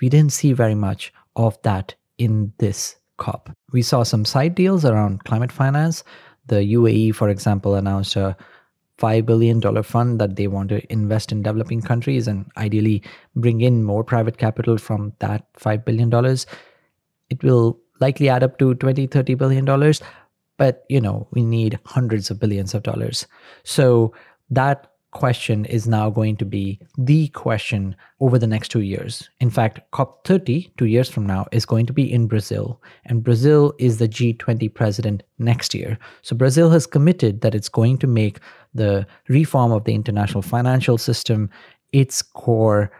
We 0.00 0.08
didn't 0.08 0.32
see 0.32 0.54
very 0.54 0.74
much 0.74 1.12
of 1.36 1.60
that 1.64 1.96
in 2.16 2.54
this 2.56 2.96
COP. 3.18 3.50
We 3.72 3.82
saw 3.82 4.04
some 4.04 4.24
side 4.24 4.54
deals 4.54 4.86
around 4.86 5.24
climate 5.24 5.52
finance. 5.52 6.02
The 6.46 6.64
UAE, 6.76 7.14
for 7.14 7.28
example, 7.28 7.74
announced 7.74 8.16
a 8.16 8.38
$5 9.02 9.26
billion 9.26 9.82
fund 9.82 10.20
that 10.20 10.36
they 10.36 10.46
want 10.46 10.68
to 10.68 10.92
invest 10.92 11.32
in 11.32 11.42
developing 11.42 11.82
countries 11.82 12.28
and 12.28 12.50
ideally 12.56 13.02
bring 13.34 13.60
in 13.60 13.82
more 13.82 14.04
private 14.04 14.38
capital 14.38 14.78
from 14.78 15.12
that 15.18 15.52
$5 15.54 15.84
billion. 15.84 16.36
It 17.30 17.42
will 17.42 17.80
likely 18.00 18.28
add 18.28 18.42
up 18.42 18.58
to 18.58 18.74
20, 18.74 19.06
30 19.06 19.34
billion 19.34 19.64
dollars, 19.64 20.00
but 20.56 20.84
you 20.88 21.00
know, 21.00 21.26
we 21.32 21.42
need 21.42 21.78
hundreds 21.86 22.30
of 22.30 22.38
billions 22.38 22.74
of 22.74 22.82
dollars. 22.82 23.26
So 23.64 24.14
that 24.50 24.91
question 25.12 25.64
is 25.66 25.86
now 25.86 26.10
going 26.10 26.36
to 26.36 26.44
be 26.44 26.80
the 26.98 27.28
question 27.28 27.94
over 28.20 28.38
the 28.38 28.46
next 28.46 28.70
two 28.70 28.80
years. 28.80 29.28
In 29.40 29.50
fact, 29.50 29.80
COP30, 29.92 30.76
two 30.76 30.86
years 30.86 31.08
from 31.08 31.26
now, 31.26 31.46
is 31.52 31.64
going 31.64 31.86
to 31.86 31.92
be 31.92 32.10
in 32.10 32.26
Brazil. 32.26 32.82
And 33.04 33.22
Brazil 33.22 33.74
is 33.78 33.98
the 33.98 34.08
G20 34.08 34.72
president 34.74 35.22
next 35.38 35.74
year. 35.74 35.98
So 36.22 36.34
Brazil 36.34 36.70
has 36.70 36.86
committed 36.86 37.42
that 37.42 37.54
it's 37.54 37.68
going 37.68 37.98
to 37.98 38.06
make 38.06 38.40
the 38.74 39.06
reform 39.28 39.70
of 39.70 39.84
the 39.84 39.94
international 39.94 40.42
financial 40.42 40.98
system 40.98 41.50
its 41.92 42.22
core 42.22 42.90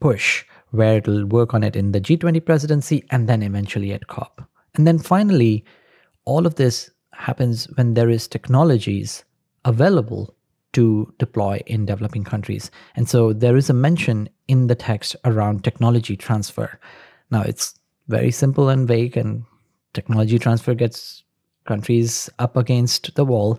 push, 0.00 0.44
where 0.70 0.96
it'll 0.96 1.26
work 1.26 1.54
on 1.54 1.62
it 1.62 1.76
in 1.76 1.92
the 1.92 2.00
G20 2.00 2.44
presidency 2.44 3.04
and 3.10 3.28
then 3.28 3.42
eventually 3.42 3.92
at 3.92 4.06
COP. 4.06 4.42
And 4.74 4.86
then 4.86 4.98
finally, 4.98 5.64
all 6.24 6.46
of 6.46 6.56
this 6.56 6.90
happens 7.12 7.66
when 7.76 7.94
there 7.94 8.10
is 8.10 8.26
technologies 8.26 9.24
available 9.64 10.33
to 10.74 11.12
deploy 11.18 11.60
in 11.66 11.86
developing 11.86 12.24
countries. 12.24 12.70
And 12.94 13.08
so 13.08 13.32
there 13.32 13.56
is 13.56 13.70
a 13.70 13.74
mention 13.74 14.28
in 14.48 14.66
the 14.66 14.74
text 14.74 15.16
around 15.24 15.64
technology 15.64 16.16
transfer. 16.16 16.78
Now, 17.30 17.42
it's 17.42 17.74
very 18.08 18.30
simple 18.30 18.68
and 18.68 18.86
vague, 18.86 19.16
and 19.16 19.44
technology 19.94 20.38
transfer 20.38 20.74
gets 20.74 21.22
countries 21.64 22.28
up 22.38 22.56
against 22.56 23.14
the 23.14 23.24
wall, 23.24 23.58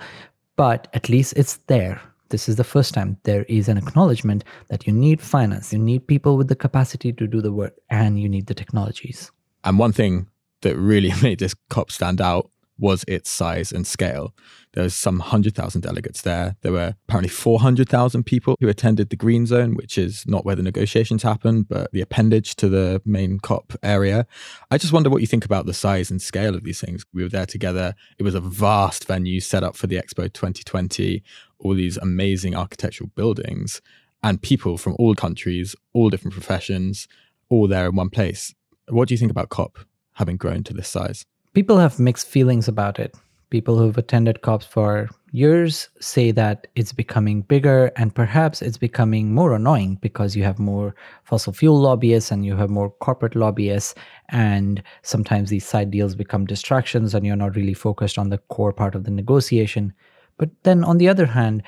but 0.55 0.87
at 0.93 1.09
least 1.09 1.33
it's 1.35 1.57
there. 1.67 1.99
This 2.29 2.49
is 2.49 2.55
the 2.55 2.63
first 2.63 2.93
time 2.93 3.17
there 3.23 3.43
is 3.43 3.67
an 3.67 3.77
acknowledgement 3.77 4.43
that 4.69 4.85
you 4.85 4.93
need 4.93 5.21
finance, 5.21 5.73
you 5.73 5.79
need 5.79 6.07
people 6.07 6.37
with 6.37 6.47
the 6.47 6.55
capacity 6.55 7.13
to 7.13 7.27
do 7.27 7.41
the 7.41 7.51
work, 7.51 7.73
and 7.89 8.19
you 8.19 8.29
need 8.29 8.47
the 8.47 8.53
technologies. 8.53 9.31
And 9.63 9.79
one 9.79 9.93
thing 9.93 10.27
that 10.61 10.75
really 10.75 11.13
made 11.21 11.39
this 11.39 11.55
COP 11.69 11.91
stand 11.91 12.21
out 12.21 12.49
was 12.77 13.05
its 13.07 13.29
size 13.29 13.71
and 13.71 13.87
scale. 13.87 14.33
There 14.73 14.83
was 14.83 14.93
some 14.93 15.19
100,000 15.19 15.81
delegates 15.81 16.21
there. 16.21 16.57
There 16.61 16.73
were 16.73 16.95
apparently 17.07 17.29
400,000 17.29 18.23
people 18.23 18.57
who 18.59 18.67
attended 18.67 19.09
the 19.09 19.15
Green 19.15 19.45
Zone, 19.45 19.75
which 19.75 19.97
is 19.97 20.25
not 20.27 20.45
where 20.45 20.55
the 20.55 20.63
negotiations 20.63 21.23
happened, 21.23 21.69
but 21.69 21.91
the 21.93 22.01
appendage 22.01 22.55
to 22.57 22.67
the 22.67 23.01
main 23.05 23.39
COP 23.39 23.73
area. 23.81 24.27
I 24.69 24.77
just 24.77 24.91
wonder 24.91 25.09
what 25.09 25.21
you 25.21 25.27
think 25.27 25.45
about 25.45 25.65
the 25.65 25.73
size 25.73 26.11
and 26.11 26.21
scale 26.21 26.55
of 26.55 26.63
these 26.63 26.81
things. 26.81 27.05
We 27.13 27.23
were 27.23 27.29
there 27.29 27.45
together. 27.45 27.95
It 28.17 28.23
was 28.23 28.35
a 28.35 28.41
vast 28.41 29.07
venue 29.07 29.39
set 29.39 29.63
up 29.63 29.77
for 29.77 29.87
the 29.87 29.95
Expo 29.95 30.31
2020, 30.31 31.23
all 31.59 31.73
these 31.73 31.97
amazing 31.97 32.55
architectural 32.55 33.09
buildings, 33.15 33.81
and 34.21 34.41
people 34.41 34.77
from 34.77 34.95
all 34.99 35.15
countries, 35.15 35.75
all 35.93 36.09
different 36.09 36.33
professions, 36.33 37.07
all 37.49 37.67
there 37.67 37.87
in 37.87 37.95
one 37.95 38.09
place. 38.09 38.53
What 38.89 39.07
do 39.07 39.13
you 39.13 39.17
think 39.17 39.31
about 39.31 39.49
COP 39.49 39.79
having 40.13 40.35
grown 40.35 40.63
to 40.63 40.73
this 40.73 40.89
size? 40.89 41.25
People 41.55 41.77
have 41.77 41.99
mixed 41.99 42.27
feelings 42.27 42.67
about 42.67 42.99
it. 42.99 43.15
People 43.49 43.77
who've 43.77 43.97
attended 43.97 44.41
COPs 44.41 44.65
for 44.65 45.09
years 45.31 45.87
say 46.01 46.31
that 46.31 46.67
it's 46.75 46.91
becoming 46.91 47.43
bigger 47.43 47.91
and 47.95 48.13
perhaps 48.13 48.61
it's 48.61 48.77
becoming 48.77 49.33
more 49.33 49.53
annoying 49.53 49.97
because 50.01 50.35
you 50.35 50.43
have 50.43 50.59
more 50.59 50.93
fossil 51.23 51.53
fuel 51.53 51.79
lobbyists 51.79 52.29
and 52.29 52.45
you 52.45 52.57
have 52.57 52.69
more 52.69 52.89
corporate 52.89 53.35
lobbyists. 53.35 53.95
And 54.29 54.83
sometimes 55.03 55.49
these 55.49 55.65
side 55.65 55.91
deals 55.91 56.13
become 56.13 56.45
distractions 56.45 57.15
and 57.15 57.25
you're 57.25 57.37
not 57.37 57.55
really 57.55 57.73
focused 57.73 58.17
on 58.17 58.29
the 58.29 58.39
core 58.49 58.73
part 58.73 58.93
of 58.93 59.05
the 59.05 59.11
negotiation. 59.11 59.93
But 60.37 60.49
then 60.63 60.83
on 60.83 60.97
the 60.97 61.07
other 61.07 61.25
hand, 61.25 61.63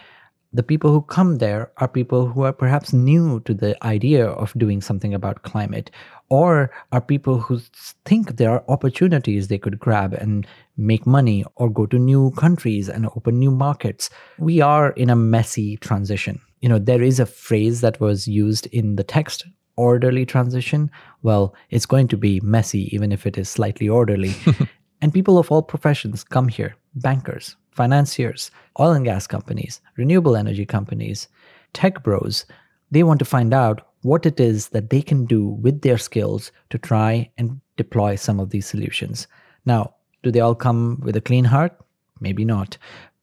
the 0.54 0.64
people 0.64 0.92
who 0.92 1.02
come 1.02 1.38
there 1.38 1.72
are 1.78 1.88
people 1.88 2.28
who 2.28 2.44
are 2.44 2.54
perhaps 2.54 2.94
new 2.94 3.40
to 3.42 3.54
the 3.54 3.76
idea 3.86 4.28
of 4.28 4.54
doing 4.54 4.82
something 4.82 5.14
about 5.14 5.44
climate 5.44 5.92
or 6.30 6.72
are 6.92 7.02
people 7.02 7.40
who 7.40 7.60
think 8.06 8.38
there 8.38 8.52
are 8.52 8.64
opportunities 8.68 9.48
they 9.48 9.58
could 9.58 9.80
grab 9.80 10.14
and 10.14 10.48
make 10.76 11.06
money 11.06 11.46
or 11.56 11.70
go 11.70 11.86
to 11.86 11.98
new 11.98 12.32
countries 12.32 12.90
and 12.90 13.06
open 13.08 13.40
new 13.40 13.52
markets. 13.52 14.10
We 14.38 14.62
are 14.62 14.92
in 14.92 15.10
a 15.10 15.16
messy 15.16 15.78
transition. 15.78 16.42
You 16.62 16.70
know, 16.70 16.80
there 16.80 17.02
is 17.02 17.20
a 17.20 17.26
phrase 17.26 17.82
that 17.82 18.00
was 18.00 18.28
used 18.28 18.68
in 18.68 18.96
the 18.96 19.04
text 19.04 19.46
orderly 19.78 20.26
transition. 20.26 20.92
Well, 21.22 21.56
it's 21.70 21.86
going 21.86 22.08
to 22.10 22.18
be 22.18 22.40
messy, 22.42 22.94
even 22.94 23.12
if 23.12 23.26
it 23.26 23.38
is 23.38 23.48
slightly 23.48 23.88
orderly. 23.88 24.36
and 25.02 25.14
people 25.14 25.38
of 25.38 25.52
all 25.52 25.62
professions 25.62 26.24
come 26.24 26.48
here 26.48 26.76
bankers, 26.96 27.56
financiers, 27.78 28.52
oil 28.80 28.92
and 28.92 29.06
gas 29.06 29.28
companies, 29.28 29.80
renewable 29.96 30.36
energy 30.36 30.66
companies, 30.66 31.28
tech 31.74 32.04
bros. 32.04 32.46
They 32.92 33.04
want 33.04 33.20
to 33.20 33.26
find 33.26 33.54
out 33.54 33.88
what 34.02 34.26
it 34.26 34.40
is 34.40 34.70
that 34.70 34.90
they 34.90 35.02
can 35.02 35.26
do 35.26 35.48
with 35.48 35.82
their 35.82 35.98
skills 35.98 36.52
to 36.72 36.78
try 36.78 37.30
and 37.38 37.62
deploy 37.78 38.16
some 38.16 38.40
of 38.40 38.50
these 38.50 38.66
solutions. 38.66 39.28
Now, 39.66 39.94
do 40.24 40.32
they 40.32 40.40
all 40.40 40.56
come 40.56 41.00
with 41.04 41.16
a 41.16 41.22
clean 41.22 41.46
heart? 41.46 41.78
Maybe 42.20 42.44
not. 42.46 42.78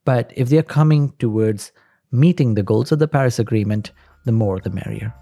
But 0.04 0.32
if 0.37 0.49
they're 0.49 0.62
coming 0.62 1.12
towards 1.18 1.73
meeting 2.12 2.54
the 2.54 2.62
goals 2.62 2.92
of 2.92 3.00
the 3.00 3.08
Paris 3.08 3.38
Agreement, 3.38 3.90
the 4.25 4.32
more 4.32 4.61
the 4.61 4.70
merrier. 4.70 5.12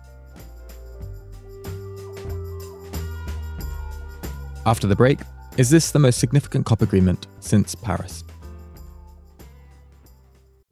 After 4.66 4.86
the 4.86 4.96
break, 4.96 5.20
is 5.56 5.70
this 5.70 5.90
the 5.90 5.98
most 5.98 6.18
significant 6.18 6.66
COP 6.66 6.82
agreement 6.82 7.26
since 7.40 7.74
Paris? 7.74 8.24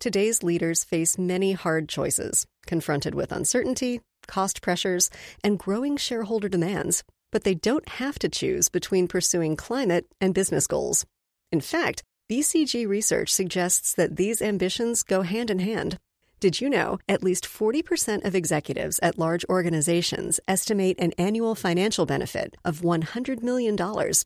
Today's 0.01 0.43
leaders 0.43 0.83
face 0.83 1.19
many 1.19 1.53
hard 1.53 1.87
choices, 1.87 2.47
confronted 2.65 3.15
with 3.15 3.33
uncertainty, 3.33 4.01
cost 4.27 4.63
pressures, 4.63 5.11
and 5.45 5.59
growing 5.59 5.99
shareholder 5.99 6.49
demands, 6.49 7.05
but 7.31 7.45
they 7.45 7.55
don't 7.55 7.87
have 7.87 8.19
to 8.21 8.31
choose 8.31 8.71
between 8.71 9.09
pursuing 9.09 9.57
climate 9.57 10.07
and 10.19 10.33
business 10.33 10.67
goals. 10.67 11.05
In 11.53 11.61
fact, 11.61 12.03
BCG 12.31 12.89
research 12.89 13.29
suggests 13.29 13.93
that 13.93 14.17
these 14.17 14.41
ambitions 14.41 15.03
go 15.03 15.21
hand 15.21 15.51
in 15.51 15.59
hand. 15.59 15.99
Did 16.41 16.63
you 16.63 16.71
know 16.71 16.99
at 17.07 17.23
least 17.23 17.45
40% 17.45 18.25
of 18.25 18.35
executives 18.35 18.99
at 19.03 19.19
large 19.19 19.45
organizations 19.51 20.41
estimate 20.49 20.99
an 20.99 21.13
annual 21.19 21.55
financial 21.55 22.07
benefit 22.07 22.57
of 22.65 22.81
$100 22.81 23.43
million 23.43 23.77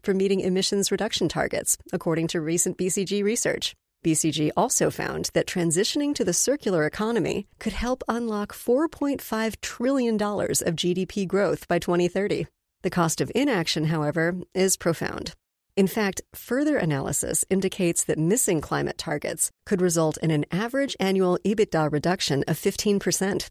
for 0.04 0.14
meeting 0.14 0.38
emissions 0.38 0.92
reduction 0.92 1.28
targets, 1.28 1.76
according 1.92 2.28
to 2.28 2.40
recent 2.40 2.78
BCG 2.78 3.24
research? 3.24 3.74
BCG 4.04 4.50
also 4.56 4.90
found 4.90 5.30
that 5.32 5.46
transitioning 5.46 6.14
to 6.14 6.24
the 6.24 6.34
circular 6.34 6.84
economy 6.84 7.46
could 7.58 7.72
help 7.72 8.04
unlock 8.06 8.52
$4.5 8.52 9.60
trillion 9.60 10.14
of 10.14 10.76
GDP 10.76 11.26
growth 11.26 11.66
by 11.66 11.78
2030. 11.78 12.46
The 12.82 12.90
cost 12.90 13.22
of 13.22 13.32
inaction, 13.34 13.84
however, 13.84 14.36
is 14.54 14.76
profound. 14.76 15.32
In 15.74 15.86
fact, 15.86 16.20
further 16.34 16.76
analysis 16.76 17.44
indicates 17.48 18.04
that 18.04 18.18
missing 18.18 18.60
climate 18.60 18.98
targets 18.98 19.50
could 19.66 19.80
result 19.80 20.18
in 20.18 20.30
an 20.30 20.44
average 20.52 20.94
annual 21.00 21.38
EBITDA 21.44 21.90
reduction 21.90 22.44
of 22.46 22.56
15%. 22.56 23.48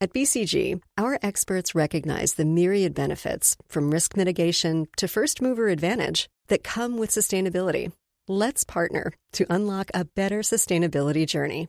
At 0.00 0.14
BCG, 0.14 0.80
our 0.96 1.18
experts 1.20 1.74
recognize 1.74 2.34
the 2.34 2.44
myriad 2.44 2.94
benefits, 2.94 3.56
from 3.66 3.90
risk 3.90 4.16
mitigation 4.16 4.86
to 4.98 5.08
first 5.08 5.42
mover 5.42 5.68
advantage, 5.68 6.28
that 6.46 6.62
come 6.62 6.96
with 6.96 7.10
sustainability 7.10 7.90
Let's 8.28 8.64
partner 8.64 9.12
to 9.32 9.46
unlock 9.48 9.90
a 9.94 10.04
better 10.04 10.40
sustainability 10.40 11.26
journey. 11.26 11.68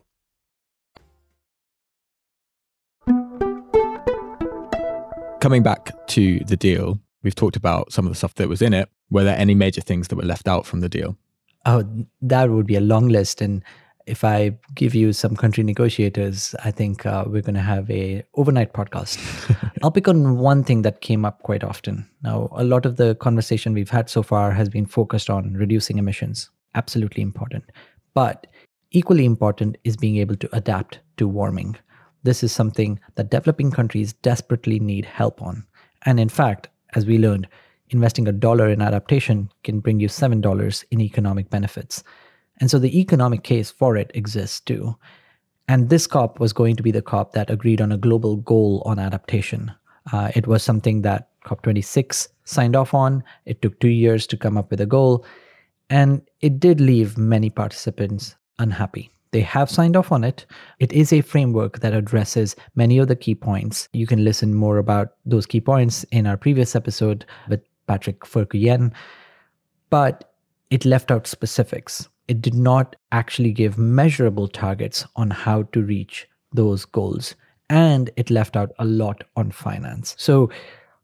Coming 5.40 5.62
back 5.62 5.92
to 6.08 6.40
the 6.40 6.56
deal, 6.56 6.98
We've 7.22 7.34
talked 7.34 7.56
about 7.56 7.92
some 7.92 8.06
of 8.06 8.12
the 8.12 8.16
stuff 8.16 8.34
that 8.34 8.48
was 8.48 8.62
in 8.62 8.72
it. 8.72 8.88
Were 9.10 9.24
there 9.24 9.36
any 9.36 9.54
major 9.54 9.80
things 9.80 10.08
that 10.08 10.16
were 10.16 10.22
left 10.22 10.46
out 10.46 10.66
from 10.66 10.80
the 10.80 10.88
deal? 10.88 11.16
Oh, 11.66 11.84
that 12.22 12.50
would 12.50 12.66
be 12.66 12.76
a 12.76 12.80
long 12.80 13.08
list. 13.08 13.40
And 13.40 13.62
if 14.08 14.24
I 14.24 14.56
give 14.74 14.94
you 14.94 15.12
some 15.12 15.36
country 15.36 15.62
negotiators, 15.62 16.54
I 16.64 16.70
think 16.70 17.04
uh, 17.04 17.24
we're 17.26 17.42
going 17.42 17.54
to 17.54 17.60
have 17.60 17.90
a 17.90 18.24
overnight 18.34 18.72
podcast. 18.72 19.18
I'll 19.82 19.90
pick 19.90 20.08
on 20.08 20.38
one 20.38 20.64
thing 20.64 20.82
that 20.82 21.02
came 21.02 21.24
up 21.24 21.42
quite 21.42 21.62
often. 21.62 22.08
Now, 22.22 22.48
a 22.52 22.64
lot 22.64 22.86
of 22.86 22.96
the 22.96 23.14
conversation 23.16 23.74
we've 23.74 23.90
had 23.90 24.08
so 24.08 24.22
far 24.22 24.50
has 24.52 24.68
been 24.68 24.86
focused 24.86 25.28
on 25.28 25.54
reducing 25.54 25.98
emissions. 25.98 26.50
Absolutely 26.74 27.22
important. 27.22 27.64
But 28.14 28.46
equally 28.90 29.26
important 29.26 29.76
is 29.84 29.96
being 29.96 30.16
able 30.16 30.36
to 30.36 30.48
adapt 30.56 31.00
to 31.18 31.28
warming. 31.28 31.76
This 32.22 32.42
is 32.42 32.50
something 32.50 32.98
that 33.16 33.30
developing 33.30 33.70
countries 33.70 34.14
desperately 34.14 34.80
need 34.80 35.04
help 35.04 35.42
on. 35.42 35.66
And 36.06 36.18
in 36.18 36.28
fact, 36.28 36.68
as 36.94 37.04
we 37.04 37.18
learned, 37.18 37.46
investing 37.90 38.26
a 38.26 38.32
dollar 38.32 38.68
in 38.68 38.80
adaptation 38.80 39.50
can 39.64 39.80
bring 39.80 40.00
you 40.00 40.08
$7 40.08 40.84
in 40.90 41.00
economic 41.00 41.50
benefits. 41.50 42.02
And 42.60 42.70
so 42.70 42.78
the 42.78 42.98
economic 42.98 43.42
case 43.42 43.70
for 43.70 43.96
it 43.96 44.10
exists 44.14 44.60
too. 44.60 44.96
And 45.68 45.90
this 45.90 46.06
COP 46.06 46.40
was 46.40 46.52
going 46.52 46.76
to 46.76 46.82
be 46.82 46.90
the 46.90 47.02
COP 47.02 47.32
that 47.32 47.50
agreed 47.50 47.80
on 47.80 47.92
a 47.92 47.98
global 47.98 48.36
goal 48.36 48.82
on 48.86 48.98
adaptation. 48.98 49.72
Uh, 50.12 50.30
it 50.34 50.46
was 50.46 50.62
something 50.62 51.02
that 51.02 51.28
COP26 51.44 52.28
signed 52.44 52.74
off 52.74 52.94
on. 52.94 53.22
It 53.44 53.60
took 53.60 53.78
two 53.78 53.88
years 53.88 54.26
to 54.28 54.36
come 54.36 54.56
up 54.56 54.70
with 54.70 54.80
a 54.80 54.86
goal. 54.86 55.26
And 55.90 56.22
it 56.40 56.58
did 56.58 56.80
leave 56.80 57.18
many 57.18 57.50
participants 57.50 58.34
unhappy. 58.58 59.10
They 59.30 59.40
have 59.42 59.70
signed 59.70 59.94
off 59.94 60.10
on 60.10 60.24
it. 60.24 60.46
It 60.78 60.90
is 60.92 61.12
a 61.12 61.20
framework 61.20 61.80
that 61.80 61.92
addresses 61.92 62.56
many 62.74 62.96
of 62.96 63.08
the 63.08 63.16
key 63.16 63.34
points. 63.34 63.88
You 63.92 64.06
can 64.06 64.24
listen 64.24 64.54
more 64.54 64.78
about 64.78 65.08
those 65.26 65.44
key 65.44 65.60
points 65.60 66.04
in 66.04 66.26
our 66.26 66.38
previous 66.38 66.74
episode 66.74 67.26
with 67.48 67.60
Patrick 67.86 68.20
Verkooijen. 68.20 68.92
But 69.90 70.32
it 70.70 70.86
left 70.86 71.10
out 71.10 71.26
specifics 71.26 72.08
it 72.28 72.40
did 72.42 72.54
not 72.54 72.94
actually 73.10 73.52
give 73.52 73.78
measurable 73.78 74.48
targets 74.48 75.04
on 75.16 75.30
how 75.30 75.62
to 75.72 75.82
reach 75.82 76.28
those 76.52 76.84
goals. 76.84 77.34
And 77.70 78.10
it 78.16 78.30
left 78.30 78.56
out 78.56 78.72
a 78.78 78.84
lot 78.84 79.24
on 79.36 79.50
finance. 79.50 80.14
So 80.18 80.50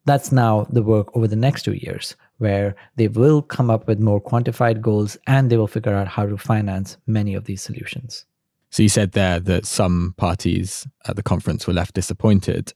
that's 0.04 0.32
now 0.32 0.66
the 0.70 0.82
work 0.82 1.14
over 1.16 1.26
the 1.26 1.36
next 1.36 1.62
two 1.64 1.74
years, 1.74 2.14
where 2.38 2.76
they 2.96 3.08
will 3.08 3.42
come 3.42 3.70
up 3.70 3.86
with 3.86 3.98
more 3.98 4.20
quantified 4.20 4.80
goals 4.80 5.16
and 5.26 5.50
they 5.50 5.56
will 5.56 5.66
figure 5.66 5.94
out 5.94 6.08
how 6.08 6.26
to 6.26 6.36
finance 6.36 6.96
many 7.06 7.34
of 7.34 7.44
these 7.44 7.62
solutions. 7.62 8.26
So 8.70 8.82
you 8.82 8.88
said 8.88 9.12
there 9.12 9.40
that 9.40 9.66
some 9.66 10.14
parties 10.16 10.86
at 11.06 11.16
the 11.16 11.22
conference 11.22 11.66
were 11.66 11.72
left 11.72 11.94
disappointed. 11.94 12.72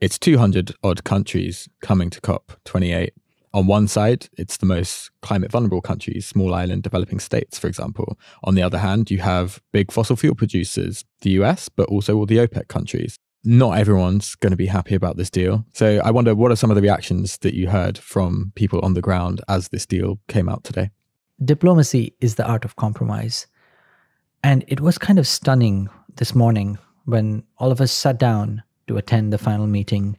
It's 0.00 0.18
200 0.18 0.72
odd 0.82 1.04
countries 1.04 1.68
coming 1.80 2.10
to 2.10 2.20
COP28 2.20 3.10
on 3.54 3.68
one 3.68 3.86
side, 3.86 4.28
it's 4.36 4.56
the 4.56 4.66
most 4.66 5.10
climate 5.22 5.52
vulnerable 5.52 5.80
countries, 5.80 6.26
small 6.26 6.52
island 6.52 6.82
developing 6.82 7.20
states, 7.20 7.56
for 7.56 7.68
example. 7.68 8.18
On 8.42 8.56
the 8.56 8.62
other 8.62 8.78
hand, 8.78 9.12
you 9.12 9.18
have 9.18 9.62
big 9.72 9.92
fossil 9.92 10.16
fuel 10.16 10.34
producers, 10.34 11.04
the 11.20 11.30
US, 11.42 11.68
but 11.68 11.88
also 11.88 12.16
all 12.16 12.26
the 12.26 12.38
OPEC 12.38 12.66
countries. 12.66 13.16
Not 13.44 13.78
everyone's 13.78 14.34
going 14.34 14.50
to 14.50 14.56
be 14.56 14.66
happy 14.66 14.96
about 14.96 15.16
this 15.16 15.30
deal. 15.30 15.64
So 15.72 16.00
I 16.04 16.10
wonder 16.10 16.34
what 16.34 16.50
are 16.50 16.56
some 16.56 16.70
of 16.70 16.74
the 16.74 16.82
reactions 16.82 17.38
that 17.38 17.54
you 17.54 17.68
heard 17.68 17.96
from 17.96 18.50
people 18.56 18.80
on 18.80 18.94
the 18.94 19.00
ground 19.00 19.40
as 19.48 19.68
this 19.68 19.86
deal 19.86 20.18
came 20.26 20.48
out 20.48 20.64
today? 20.64 20.90
Diplomacy 21.44 22.12
is 22.20 22.34
the 22.34 22.46
art 22.46 22.64
of 22.64 22.74
compromise. 22.74 23.46
And 24.42 24.64
it 24.66 24.80
was 24.80 24.98
kind 24.98 25.18
of 25.18 25.28
stunning 25.28 25.88
this 26.16 26.34
morning 26.34 26.76
when 27.04 27.44
all 27.58 27.70
of 27.70 27.80
us 27.80 27.92
sat 27.92 28.18
down 28.18 28.64
to 28.88 28.96
attend 28.96 29.32
the 29.32 29.38
final 29.38 29.66
meeting 29.66 30.16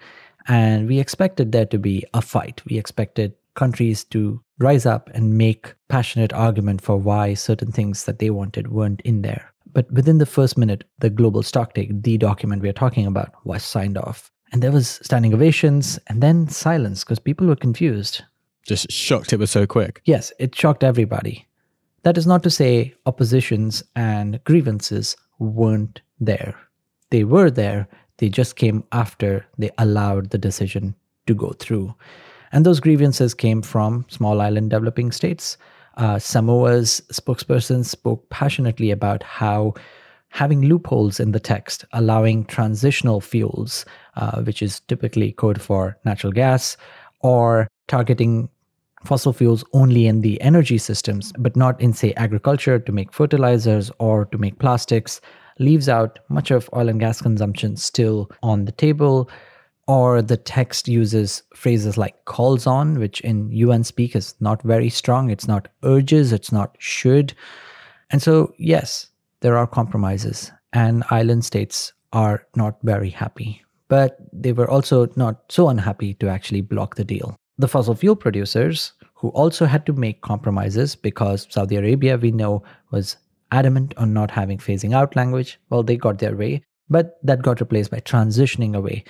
and 0.47 0.87
we 0.87 0.99
expected 0.99 1.51
there 1.51 1.65
to 1.67 1.77
be 1.77 2.05
a 2.13 2.21
fight. 2.21 2.61
We 2.65 2.77
expected 2.77 3.33
countries 3.55 4.03
to 4.05 4.41
rise 4.59 4.85
up 4.85 5.09
and 5.13 5.37
make 5.37 5.73
passionate 5.87 6.33
argument 6.33 6.81
for 6.81 6.97
why 6.97 7.33
certain 7.33 7.71
things 7.71 8.05
that 8.05 8.19
they 8.19 8.29
wanted 8.29 8.69
weren't 8.69 9.01
in 9.01 9.21
there. 9.21 9.53
But 9.73 9.91
within 9.91 10.19
the 10.19 10.25
first 10.25 10.57
minute, 10.57 10.85
the 10.99 11.09
global 11.09 11.41
stocktake, 11.43 12.03
the 12.03 12.17
document 12.17 12.61
we're 12.61 12.73
talking 12.73 13.05
about, 13.05 13.33
was 13.45 13.63
signed 13.63 13.97
off. 13.97 14.31
And 14.51 14.61
there 14.61 14.71
was 14.71 14.99
standing 15.03 15.33
ovations 15.33 15.99
and 16.07 16.21
then 16.23 16.47
silence 16.47 17.03
because 17.03 17.19
people 17.19 17.47
were 17.47 17.55
confused. 17.55 18.23
Just 18.65 18.89
shocked 18.91 19.33
it 19.33 19.39
was 19.39 19.51
so 19.51 19.67
quick. 19.67 20.01
Yes, 20.05 20.31
it 20.39 20.55
shocked 20.55 20.83
everybody. 20.83 21.47
That 22.03 22.17
is 22.17 22.27
not 22.27 22.43
to 22.43 22.49
say 22.49 22.93
oppositions 23.05 23.83
and 23.95 24.41
grievances 24.43 25.17
weren't 25.39 26.01
there. 26.19 26.55
They 27.09 27.23
were 27.23 27.51
there, 27.51 27.87
they 28.17 28.29
just 28.29 28.55
came 28.55 28.83
after 28.91 29.45
they 29.57 29.71
allowed 29.77 30.29
the 30.29 30.37
decision 30.37 30.95
to 31.27 31.33
go 31.33 31.51
through. 31.59 31.93
And 32.51 32.65
those 32.65 32.79
grievances 32.79 33.33
came 33.33 33.61
from 33.61 34.05
small 34.09 34.41
island 34.41 34.69
developing 34.69 35.11
states. 35.11 35.57
Uh, 35.97 36.19
Samoa's 36.19 37.01
spokesperson 37.11 37.85
spoke 37.85 38.29
passionately 38.29 38.91
about 38.91 39.23
how 39.23 39.73
having 40.29 40.63
loopholes 40.63 41.19
in 41.19 41.31
the 41.31 41.39
text, 41.39 41.85
allowing 41.93 42.45
transitional 42.45 43.21
fuels, 43.21 43.85
uh, 44.15 44.41
which 44.41 44.61
is 44.61 44.81
typically 44.81 45.31
code 45.31 45.61
for 45.61 45.97
natural 46.03 46.33
gas, 46.33 46.75
or 47.21 47.67
targeting 47.87 48.49
fossil 49.05 49.31
fuels 49.31 49.63
only 49.73 50.07
in 50.07 50.21
the 50.21 50.39
energy 50.41 50.77
systems, 50.77 51.31
but 51.37 51.55
not 51.55 51.79
in, 51.79 51.93
say, 51.93 52.13
agriculture 52.13 52.79
to 52.79 52.91
make 52.91 53.13
fertilizers 53.13 53.91
or 53.99 54.25
to 54.25 54.37
make 54.37 54.59
plastics, 54.59 55.21
leaves 55.59 55.87
out 55.89 56.19
much 56.29 56.51
of 56.51 56.69
oil 56.73 56.89
and 56.89 56.99
gas 56.99 57.21
consumption 57.21 57.75
still 57.77 58.29
on 58.43 58.65
the 58.65 58.71
table. 58.71 59.29
Or 59.87 60.21
the 60.21 60.37
text 60.37 60.87
uses 60.87 61.43
phrases 61.53 61.95
like 61.95 62.25
calls 62.25 62.65
on, 62.65 62.99
which 62.99 63.21
in 63.21 63.51
UN 63.51 63.83
speak 63.83 64.15
is 64.15 64.33
not 64.39 64.63
very 64.63 64.89
strong. 64.89 65.29
It's 65.29 65.47
not 65.47 65.67
urges, 65.83 66.33
it's 66.33 66.51
not 66.51 66.75
should. 66.79 67.35
And 68.09 68.21
so, 68.21 68.53
yes, 68.57 69.07
there 69.41 69.57
are 69.57 69.67
compromises, 69.67 70.51
and 70.73 71.03
island 71.11 71.45
states 71.45 71.93
are 72.13 72.47
not 72.55 72.77
very 72.81 73.11
happy. 73.11 73.63
But 73.87 74.17
they 74.33 74.53
were 74.53 74.69
also 74.69 75.07
not 75.15 75.43
so 75.49 75.69
unhappy 75.69 76.15
to 76.15 76.29
actually 76.29 76.61
block 76.61 76.95
the 76.95 77.03
deal. 77.03 77.35
The 77.59 77.67
fossil 77.67 77.93
fuel 77.93 78.15
producers, 78.15 78.93
who 79.13 79.29
also 79.29 79.65
had 79.65 79.85
to 79.85 79.93
make 79.93 80.21
compromises 80.21 80.95
because 80.95 81.47
Saudi 81.49 81.75
Arabia, 81.75 82.17
we 82.17 82.31
know, 82.31 82.63
was 82.89 83.17
adamant 83.55 83.93
on 83.97 84.13
not 84.13 84.31
having 84.31 84.57
phasing 84.57 84.93
out 84.93 85.15
language, 85.15 85.59
well, 85.69 85.83
they 85.83 85.95
got 85.95 86.19
their 86.19 86.35
way, 86.35 86.61
but 86.89 87.17
that 87.23 87.41
got 87.41 87.61
replaced 87.61 87.91
by 87.91 87.99
transitioning 87.99 88.75
away. 88.75 89.03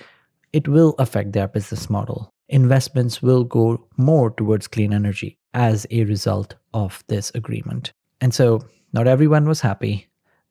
It 0.52 0.68
will 0.68 0.94
affect 0.98 1.32
their 1.32 1.48
business 1.48 1.90
model. 1.90 2.32
Investments 2.48 3.20
will 3.20 3.42
go 3.42 3.88
more 3.96 4.30
towards 4.30 4.68
clean 4.68 4.92
energy 4.92 5.36
as 5.52 5.86
a 5.90 6.04
result 6.04 6.54
of 6.72 7.02
this 7.08 7.32
agreement. 7.34 7.92
And 8.20 8.32
so, 8.32 8.64
not 8.92 9.08
everyone 9.08 9.48
was 9.48 9.60
happy, 9.60 10.06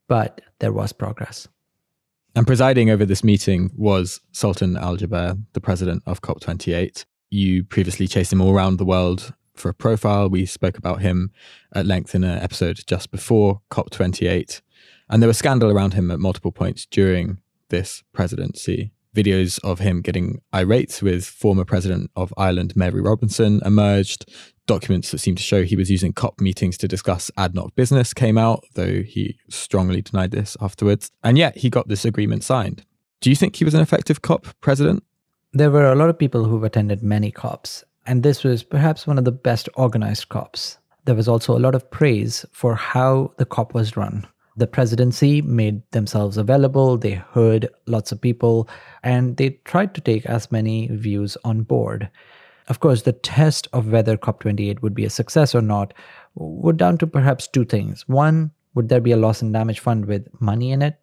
but 0.08 0.42
there 0.58 0.72
was 0.72 0.92
progress. 0.92 1.48
And 2.34 2.46
presiding 2.46 2.90
over 2.90 3.06
this 3.06 3.24
meeting 3.24 3.70
was 3.74 4.20
Sultan 4.32 4.76
Al 4.76 4.98
Jaber, 4.98 5.42
the 5.54 5.60
president 5.60 6.02
of 6.04 6.20
COP28. 6.20 7.06
You 7.30 7.64
previously 7.64 8.06
chased 8.06 8.32
him 8.32 8.42
all 8.42 8.52
around 8.52 8.76
the 8.76 8.84
world 8.84 9.32
for 9.58 9.68
a 9.68 9.74
profile. 9.74 10.28
We 10.28 10.46
spoke 10.46 10.78
about 10.78 11.00
him 11.00 11.30
at 11.74 11.86
length 11.86 12.14
in 12.14 12.24
an 12.24 12.38
episode 12.38 12.80
just 12.86 13.10
before 13.10 13.60
COP28. 13.70 14.60
And 15.08 15.22
there 15.22 15.28
was 15.28 15.38
scandal 15.38 15.70
around 15.70 15.94
him 15.94 16.10
at 16.10 16.18
multiple 16.18 16.52
points 16.52 16.86
during 16.86 17.38
this 17.68 18.02
presidency. 18.12 18.92
Videos 19.14 19.58
of 19.64 19.78
him 19.78 20.02
getting 20.02 20.42
irate 20.54 21.00
with 21.02 21.24
former 21.24 21.64
president 21.64 22.10
of 22.16 22.34
Ireland, 22.36 22.76
Mary 22.76 23.00
Robinson, 23.00 23.60
emerged. 23.64 24.30
Documents 24.66 25.12
that 25.12 25.18
seemed 25.18 25.38
to 25.38 25.44
show 25.44 25.62
he 25.62 25.76
was 25.76 25.90
using 25.90 26.12
COP 26.12 26.40
meetings 26.40 26.76
to 26.78 26.88
discuss 26.88 27.30
ADNOC 27.38 27.74
business 27.76 28.12
came 28.12 28.36
out, 28.36 28.64
though 28.74 29.02
he 29.02 29.38
strongly 29.48 30.02
denied 30.02 30.32
this 30.32 30.56
afterwards. 30.60 31.10
And 31.22 31.38
yet 31.38 31.58
he 31.58 31.70
got 31.70 31.88
this 31.88 32.04
agreement 32.04 32.42
signed. 32.42 32.84
Do 33.20 33.30
you 33.30 33.36
think 33.36 33.56
he 33.56 33.64
was 33.64 33.74
an 33.74 33.80
effective 33.80 34.22
COP 34.22 34.48
president? 34.60 35.04
There 35.52 35.70
were 35.70 35.90
a 35.90 35.94
lot 35.94 36.10
of 36.10 36.18
people 36.18 36.44
who've 36.44 36.64
attended 36.64 37.02
many 37.02 37.30
COPs, 37.30 37.84
and 38.06 38.22
this 38.22 38.44
was 38.44 38.62
perhaps 38.62 39.06
one 39.06 39.18
of 39.18 39.24
the 39.24 39.32
best 39.32 39.68
organized 39.74 40.28
COPs. 40.28 40.78
There 41.04 41.14
was 41.14 41.28
also 41.28 41.56
a 41.56 41.60
lot 41.60 41.74
of 41.74 41.90
praise 41.90 42.44
for 42.52 42.74
how 42.74 43.32
the 43.36 43.44
COP 43.44 43.74
was 43.74 43.96
run. 43.96 44.26
The 44.56 44.66
presidency 44.66 45.42
made 45.42 45.82
themselves 45.90 46.38
available, 46.38 46.96
they 46.96 47.22
heard 47.32 47.68
lots 47.86 48.10
of 48.10 48.20
people, 48.20 48.68
and 49.02 49.36
they 49.36 49.50
tried 49.64 49.94
to 49.94 50.00
take 50.00 50.24
as 50.26 50.50
many 50.50 50.88
views 50.88 51.36
on 51.44 51.62
board. 51.62 52.08
Of 52.68 52.80
course, 52.80 53.02
the 53.02 53.12
test 53.12 53.68
of 53.72 53.92
whether 53.92 54.16
COP28 54.16 54.82
would 54.82 54.94
be 54.94 55.04
a 55.04 55.10
success 55.10 55.54
or 55.54 55.60
not 55.60 55.92
would 56.34 56.78
down 56.78 56.98
to 56.98 57.06
perhaps 57.06 57.46
two 57.46 57.64
things. 57.64 58.08
One, 58.08 58.50
would 58.74 58.88
there 58.88 59.00
be 59.00 59.12
a 59.12 59.16
loss 59.16 59.42
and 59.42 59.52
damage 59.52 59.80
fund 59.80 60.06
with 60.06 60.28
money 60.40 60.72
in 60.72 60.82
it? 60.82 60.98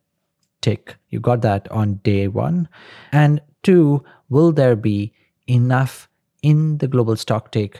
Tick. 0.61 0.95
You 1.09 1.19
got 1.19 1.41
that 1.41 1.69
on 1.71 1.95
day 2.03 2.27
one. 2.27 2.67
And 3.11 3.41
two, 3.61 4.03
will 4.29 4.51
there 4.51 4.75
be 4.75 5.13
enough 5.47 6.09
in 6.43 6.77
the 6.77 6.87
global 6.87 7.15
stocktake 7.15 7.77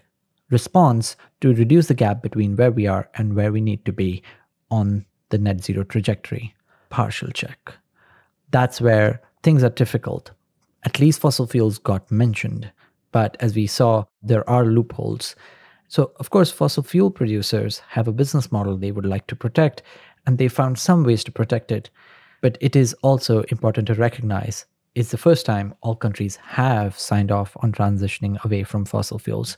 response 0.49 1.15
to 1.41 1.53
reduce 1.53 1.87
the 1.87 1.93
gap 1.93 2.23
between 2.23 2.55
where 2.55 2.71
we 2.71 2.87
are 2.87 3.09
and 3.15 3.35
where 3.35 3.51
we 3.51 3.61
need 3.61 3.85
to 3.85 3.93
be 3.93 4.23
on 4.71 5.05
the 5.29 5.37
net 5.37 5.63
zero 5.63 5.83
trajectory. 5.83 6.55
Partial 6.89 7.29
check. 7.29 7.75
That's 8.49 8.81
where 8.81 9.21
things 9.43 9.63
are 9.63 9.69
difficult. 9.69 10.31
At 10.83 10.99
least 10.99 11.19
fossil 11.19 11.47
fuels 11.47 11.77
got 11.77 12.11
mentioned, 12.11 12.71
But 13.13 13.37
as 13.39 13.55
we 13.55 13.67
saw, 13.67 14.05
there 14.21 14.47
are 14.49 14.65
loopholes. 14.65 15.35
So, 15.87 16.11
of 16.17 16.31
course, 16.31 16.51
fossil 16.51 16.83
fuel 16.83 17.11
producers 17.11 17.81
have 17.89 18.07
a 18.07 18.11
business 18.11 18.51
model 18.51 18.75
they 18.75 18.91
would 18.91 19.05
like 19.05 19.27
to 19.27 19.35
protect, 19.35 19.83
and 20.25 20.37
they 20.37 20.47
found 20.49 20.77
some 20.77 21.03
ways 21.03 21.23
to 21.25 21.31
protect 21.31 21.71
it. 21.71 21.89
But 22.41 22.57
it 22.59 22.75
is 22.75 22.93
also 23.03 23.43
important 23.43 23.87
to 23.87 23.93
recognize 23.93 24.65
it's 24.95 25.11
the 25.11 25.17
first 25.17 25.45
time 25.45 25.73
all 25.81 25.95
countries 25.95 26.35
have 26.37 26.97
signed 26.97 27.31
off 27.31 27.57
on 27.61 27.71
transitioning 27.71 28.43
away 28.43 28.63
from 28.63 28.85
fossil 28.85 29.19
fuels. 29.19 29.57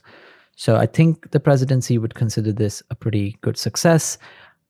So 0.56 0.76
I 0.76 0.86
think 0.86 1.30
the 1.32 1.40
presidency 1.40 1.98
would 1.98 2.14
consider 2.14 2.52
this 2.52 2.82
a 2.90 2.94
pretty 2.94 3.36
good 3.42 3.58
success. 3.58 4.16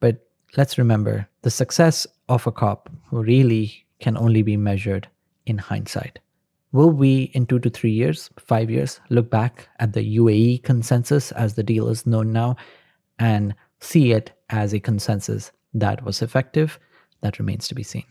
But 0.00 0.26
let's 0.56 0.78
remember 0.78 1.28
the 1.42 1.50
success 1.50 2.06
of 2.28 2.46
a 2.46 2.52
COP 2.52 2.90
really 3.12 3.86
can 4.00 4.16
only 4.16 4.42
be 4.42 4.56
measured 4.56 5.08
in 5.46 5.58
hindsight. 5.58 6.18
Will 6.72 6.90
we, 6.90 7.30
in 7.32 7.46
two 7.46 7.60
to 7.60 7.70
three 7.70 7.92
years, 7.92 8.28
five 8.38 8.68
years, 8.68 9.00
look 9.08 9.30
back 9.30 9.68
at 9.78 9.92
the 9.92 10.18
UAE 10.18 10.64
consensus 10.64 11.30
as 11.32 11.54
the 11.54 11.62
deal 11.62 11.88
is 11.88 12.04
known 12.04 12.32
now 12.32 12.56
and 13.18 13.54
see 13.80 14.12
it 14.12 14.32
as 14.50 14.74
a 14.74 14.80
consensus 14.80 15.52
that 15.72 16.04
was 16.04 16.20
effective? 16.20 16.78
That 17.22 17.38
remains 17.38 17.68
to 17.68 17.74
be 17.74 17.84
seen. 17.84 18.04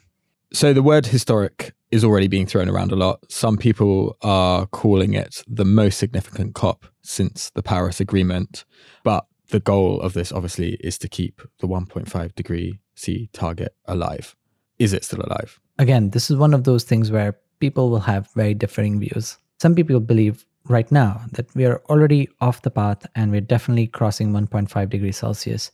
So 0.54 0.72
the 0.72 0.82
word 0.82 1.06
historic 1.06 1.74
is 1.96 2.04
already 2.04 2.28
being 2.28 2.46
thrown 2.46 2.68
around 2.68 2.92
a 2.92 2.96
lot. 2.96 3.20
Some 3.32 3.58
people 3.58 4.18
are 4.22 4.66
calling 4.68 5.14
it 5.14 5.42
the 5.48 5.64
most 5.64 5.98
significant 5.98 6.54
COP 6.54 6.86
since 7.02 7.50
the 7.52 7.64
Paris 7.64 8.02
Agreement. 8.02 8.66
But 9.04 9.26
the 9.50 9.62
goal 9.62 10.02
of 10.02 10.12
this, 10.12 10.34
obviously, 10.34 10.74
is 10.82 10.98
to 10.98 11.08
keep 11.08 11.42
the 11.60 11.68
1.5 11.68 12.36
degree 12.36 12.80
C 12.96 13.30
target 13.32 13.74
alive. 13.86 14.36
Is 14.78 14.92
it 14.92 15.06
still 15.06 15.22
alive? 15.22 15.58
Again, 15.80 16.10
this 16.10 16.30
is 16.30 16.36
one 16.36 16.54
of 16.54 16.66
those 16.66 16.84
things 16.84 17.12
where 17.12 17.38
people 17.60 17.90
will 17.90 18.02
have 18.02 18.30
very 18.36 18.54
differing 18.54 19.00
views. 19.00 19.38
Some 19.62 19.74
people 19.74 20.02
believe 20.02 20.46
right 20.68 20.92
now 20.92 21.22
that 21.32 21.54
we 21.56 21.66
are 21.66 21.82
already 21.90 22.28
off 22.42 22.64
the 22.64 22.72
path 22.72 23.06
and 23.16 23.32
we're 23.32 23.40
definitely 23.40 23.88
crossing 23.88 24.34
1.5 24.34 24.90
degrees 24.90 25.18
Celsius. 25.18 25.72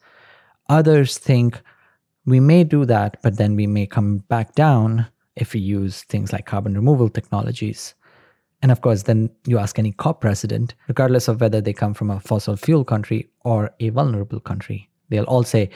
Others 0.70 1.18
think 1.18 1.60
we 2.28 2.40
may 2.40 2.64
do 2.64 2.86
that, 2.86 3.18
but 3.24 3.38
then 3.38 3.56
we 3.56 3.66
may 3.66 3.88
come 3.88 4.20
back 4.30 4.54
down 4.54 5.08
if 5.36 5.54
we 5.54 5.60
use 5.60 6.04
things 6.04 6.34
like 6.34 6.46
carbon 6.46 6.76
removal 6.76 7.10
technologies. 7.10 7.96
And 8.62 8.72
of 8.72 8.82
course, 8.82 9.04
then 9.04 9.30
you 9.46 9.58
ask 9.58 9.80
any 9.80 9.92
COP 9.92 10.22
president, 10.22 10.76
regardless 10.88 11.28
of 11.28 11.42
whether 11.42 11.62
they 11.62 11.74
come 11.74 11.94
from 11.94 12.12
a 12.12 12.20
fossil 12.20 12.56
fuel 12.56 12.84
country 12.84 13.30
or 13.44 13.72
a 13.80 13.90
vulnerable 13.90 14.40
country, 14.40 14.90
they'll 15.10 15.24
all 15.24 15.44
say, 15.44 15.70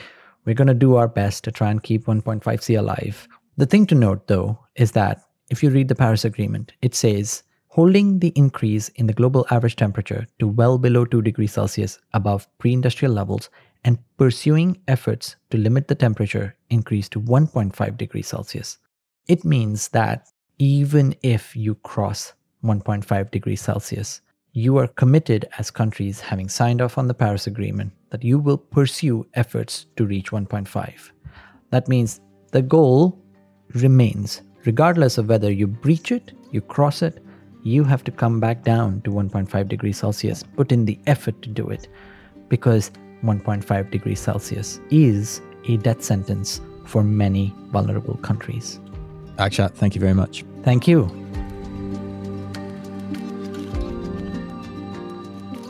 We're 0.44 0.54
going 0.54 0.68
to 0.68 0.74
do 0.74 0.96
our 0.96 1.08
best 1.08 1.42
to 1.44 1.52
try 1.52 1.70
and 1.70 1.82
keep 1.82 2.06
1.5C 2.06 2.78
alive. 2.78 3.26
The 3.56 3.66
thing 3.66 3.86
to 3.86 3.94
note, 3.94 4.28
though, 4.28 4.58
is 4.76 4.92
that 4.92 5.22
if 5.50 5.62
you 5.62 5.70
read 5.70 5.88
the 5.88 5.94
Paris 5.94 6.24
Agreement, 6.24 6.72
it 6.82 6.94
says, 6.94 7.42
holding 7.68 8.20
the 8.20 8.32
increase 8.36 8.88
in 8.90 9.06
the 9.06 9.12
global 9.12 9.46
average 9.50 9.76
temperature 9.76 10.26
to 10.38 10.48
well 10.48 10.78
below 10.78 11.04
2 11.04 11.22
degrees 11.22 11.52
Celsius 11.52 11.98
above 12.14 12.48
pre 12.58 12.72
industrial 12.72 13.12
levels 13.12 13.50
and 13.84 13.98
pursuing 14.16 14.80
efforts 14.88 15.36
to 15.50 15.58
limit 15.58 15.86
the 15.88 15.94
temperature 15.94 16.56
increase 16.70 17.08
to 17.08 17.20
1.5 17.20 17.96
degrees 17.96 18.28
Celsius. 18.28 18.78
It 19.28 19.44
means 19.44 19.88
that 19.88 20.28
even 20.58 21.14
if 21.22 21.56
you 21.56 21.74
cross 21.76 22.32
1.5 22.62 23.30
degrees 23.32 23.60
Celsius, 23.60 24.20
you 24.52 24.78
are 24.78 24.86
committed 24.86 25.48
as 25.58 25.70
countries 25.70 26.20
having 26.20 26.48
signed 26.48 26.80
off 26.80 26.96
on 26.96 27.08
the 27.08 27.14
Paris 27.14 27.48
Agreement 27.48 27.92
that 28.10 28.22
you 28.22 28.38
will 28.38 28.56
pursue 28.56 29.26
efforts 29.34 29.86
to 29.96 30.06
reach 30.06 30.30
1.5. 30.30 31.10
That 31.70 31.88
means 31.88 32.20
the 32.52 32.62
goal 32.62 33.20
remains, 33.74 34.42
regardless 34.64 35.18
of 35.18 35.28
whether 35.28 35.50
you 35.50 35.66
breach 35.66 36.12
it, 36.12 36.32
you 36.52 36.60
cross 36.60 37.02
it, 37.02 37.22
you 37.64 37.82
have 37.82 38.04
to 38.04 38.12
come 38.12 38.38
back 38.38 38.62
down 38.62 39.00
to 39.02 39.10
1.5 39.10 39.68
degrees 39.68 39.98
Celsius, 39.98 40.44
put 40.54 40.70
in 40.70 40.84
the 40.84 41.00
effort 41.08 41.42
to 41.42 41.50
do 41.50 41.68
it, 41.68 41.88
because 42.48 42.92
1.5 43.24 43.90
degrees 43.90 44.20
Celsius 44.20 44.78
is 44.90 45.42
a 45.68 45.76
death 45.78 46.02
sentence 46.04 46.60
for 46.84 47.02
many 47.02 47.52
vulnerable 47.72 48.14
countries. 48.18 48.78
Akshat, 49.38 49.72
thank 49.74 49.94
you 49.94 50.00
very 50.00 50.14
much. 50.14 50.44
Thank 50.62 50.88
you. 50.88 51.08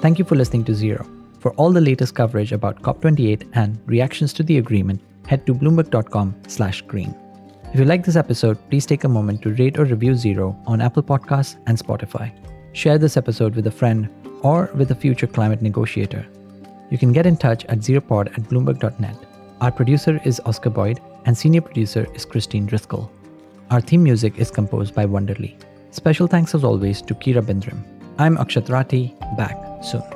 Thank 0.00 0.18
you 0.18 0.24
for 0.24 0.36
listening 0.36 0.64
to 0.64 0.74
Zero. 0.74 1.06
For 1.40 1.52
all 1.52 1.72
the 1.72 1.80
latest 1.80 2.14
coverage 2.14 2.52
about 2.52 2.82
COP28 2.82 3.48
and 3.54 3.78
reactions 3.86 4.32
to 4.34 4.42
the 4.42 4.58
agreement, 4.58 5.00
head 5.26 5.46
to 5.46 5.54
bloomberg.com/green. 5.54 7.14
If 7.72 7.80
you 7.80 7.84
like 7.84 8.04
this 8.04 8.16
episode, 8.16 8.58
please 8.70 8.86
take 8.86 9.04
a 9.04 9.08
moment 9.08 9.42
to 9.42 9.52
rate 9.54 9.78
or 9.78 9.84
review 9.84 10.14
Zero 10.14 10.56
on 10.66 10.80
Apple 10.80 11.02
Podcasts 11.02 11.56
and 11.66 11.76
Spotify. 11.76 12.32
Share 12.72 12.98
this 12.98 13.16
episode 13.16 13.56
with 13.56 13.66
a 13.66 13.70
friend 13.70 14.08
or 14.42 14.70
with 14.74 14.90
a 14.92 14.94
future 14.94 15.26
climate 15.26 15.62
negotiator. 15.62 16.24
You 16.90 16.98
can 16.98 17.12
get 17.12 17.26
in 17.26 17.36
touch 17.36 17.64
at 17.64 17.80
zeropod 17.80 18.28
at 18.28 18.44
bloomberg.net. 18.48 19.16
Our 19.60 19.72
producer 19.72 20.20
is 20.24 20.40
Oscar 20.44 20.70
Boyd, 20.70 21.00
and 21.24 21.36
senior 21.36 21.60
producer 21.60 22.06
is 22.14 22.24
Christine 22.24 22.66
Driscoll. 22.66 23.10
Our 23.68 23.80
theme 23.80 24.04
music 24.04 24.38
is 24.38 24.50
composed 24.50 24.94
by 24.94 25.06
Wonderly. 25.06 25.56
Special 25.90 26.28
thanks 26.28 26.54
as 26.54 26.62
always 26.62 27.02
to 27.02 27.14
Kira 27.14 27.42
Bindrim. 27.42 27.82
I'm 28.16 28.36
Akshat 28.36 28.66
Rathi, 28.68 29.12
back 29.36 29.58
soon. 29.82 30.15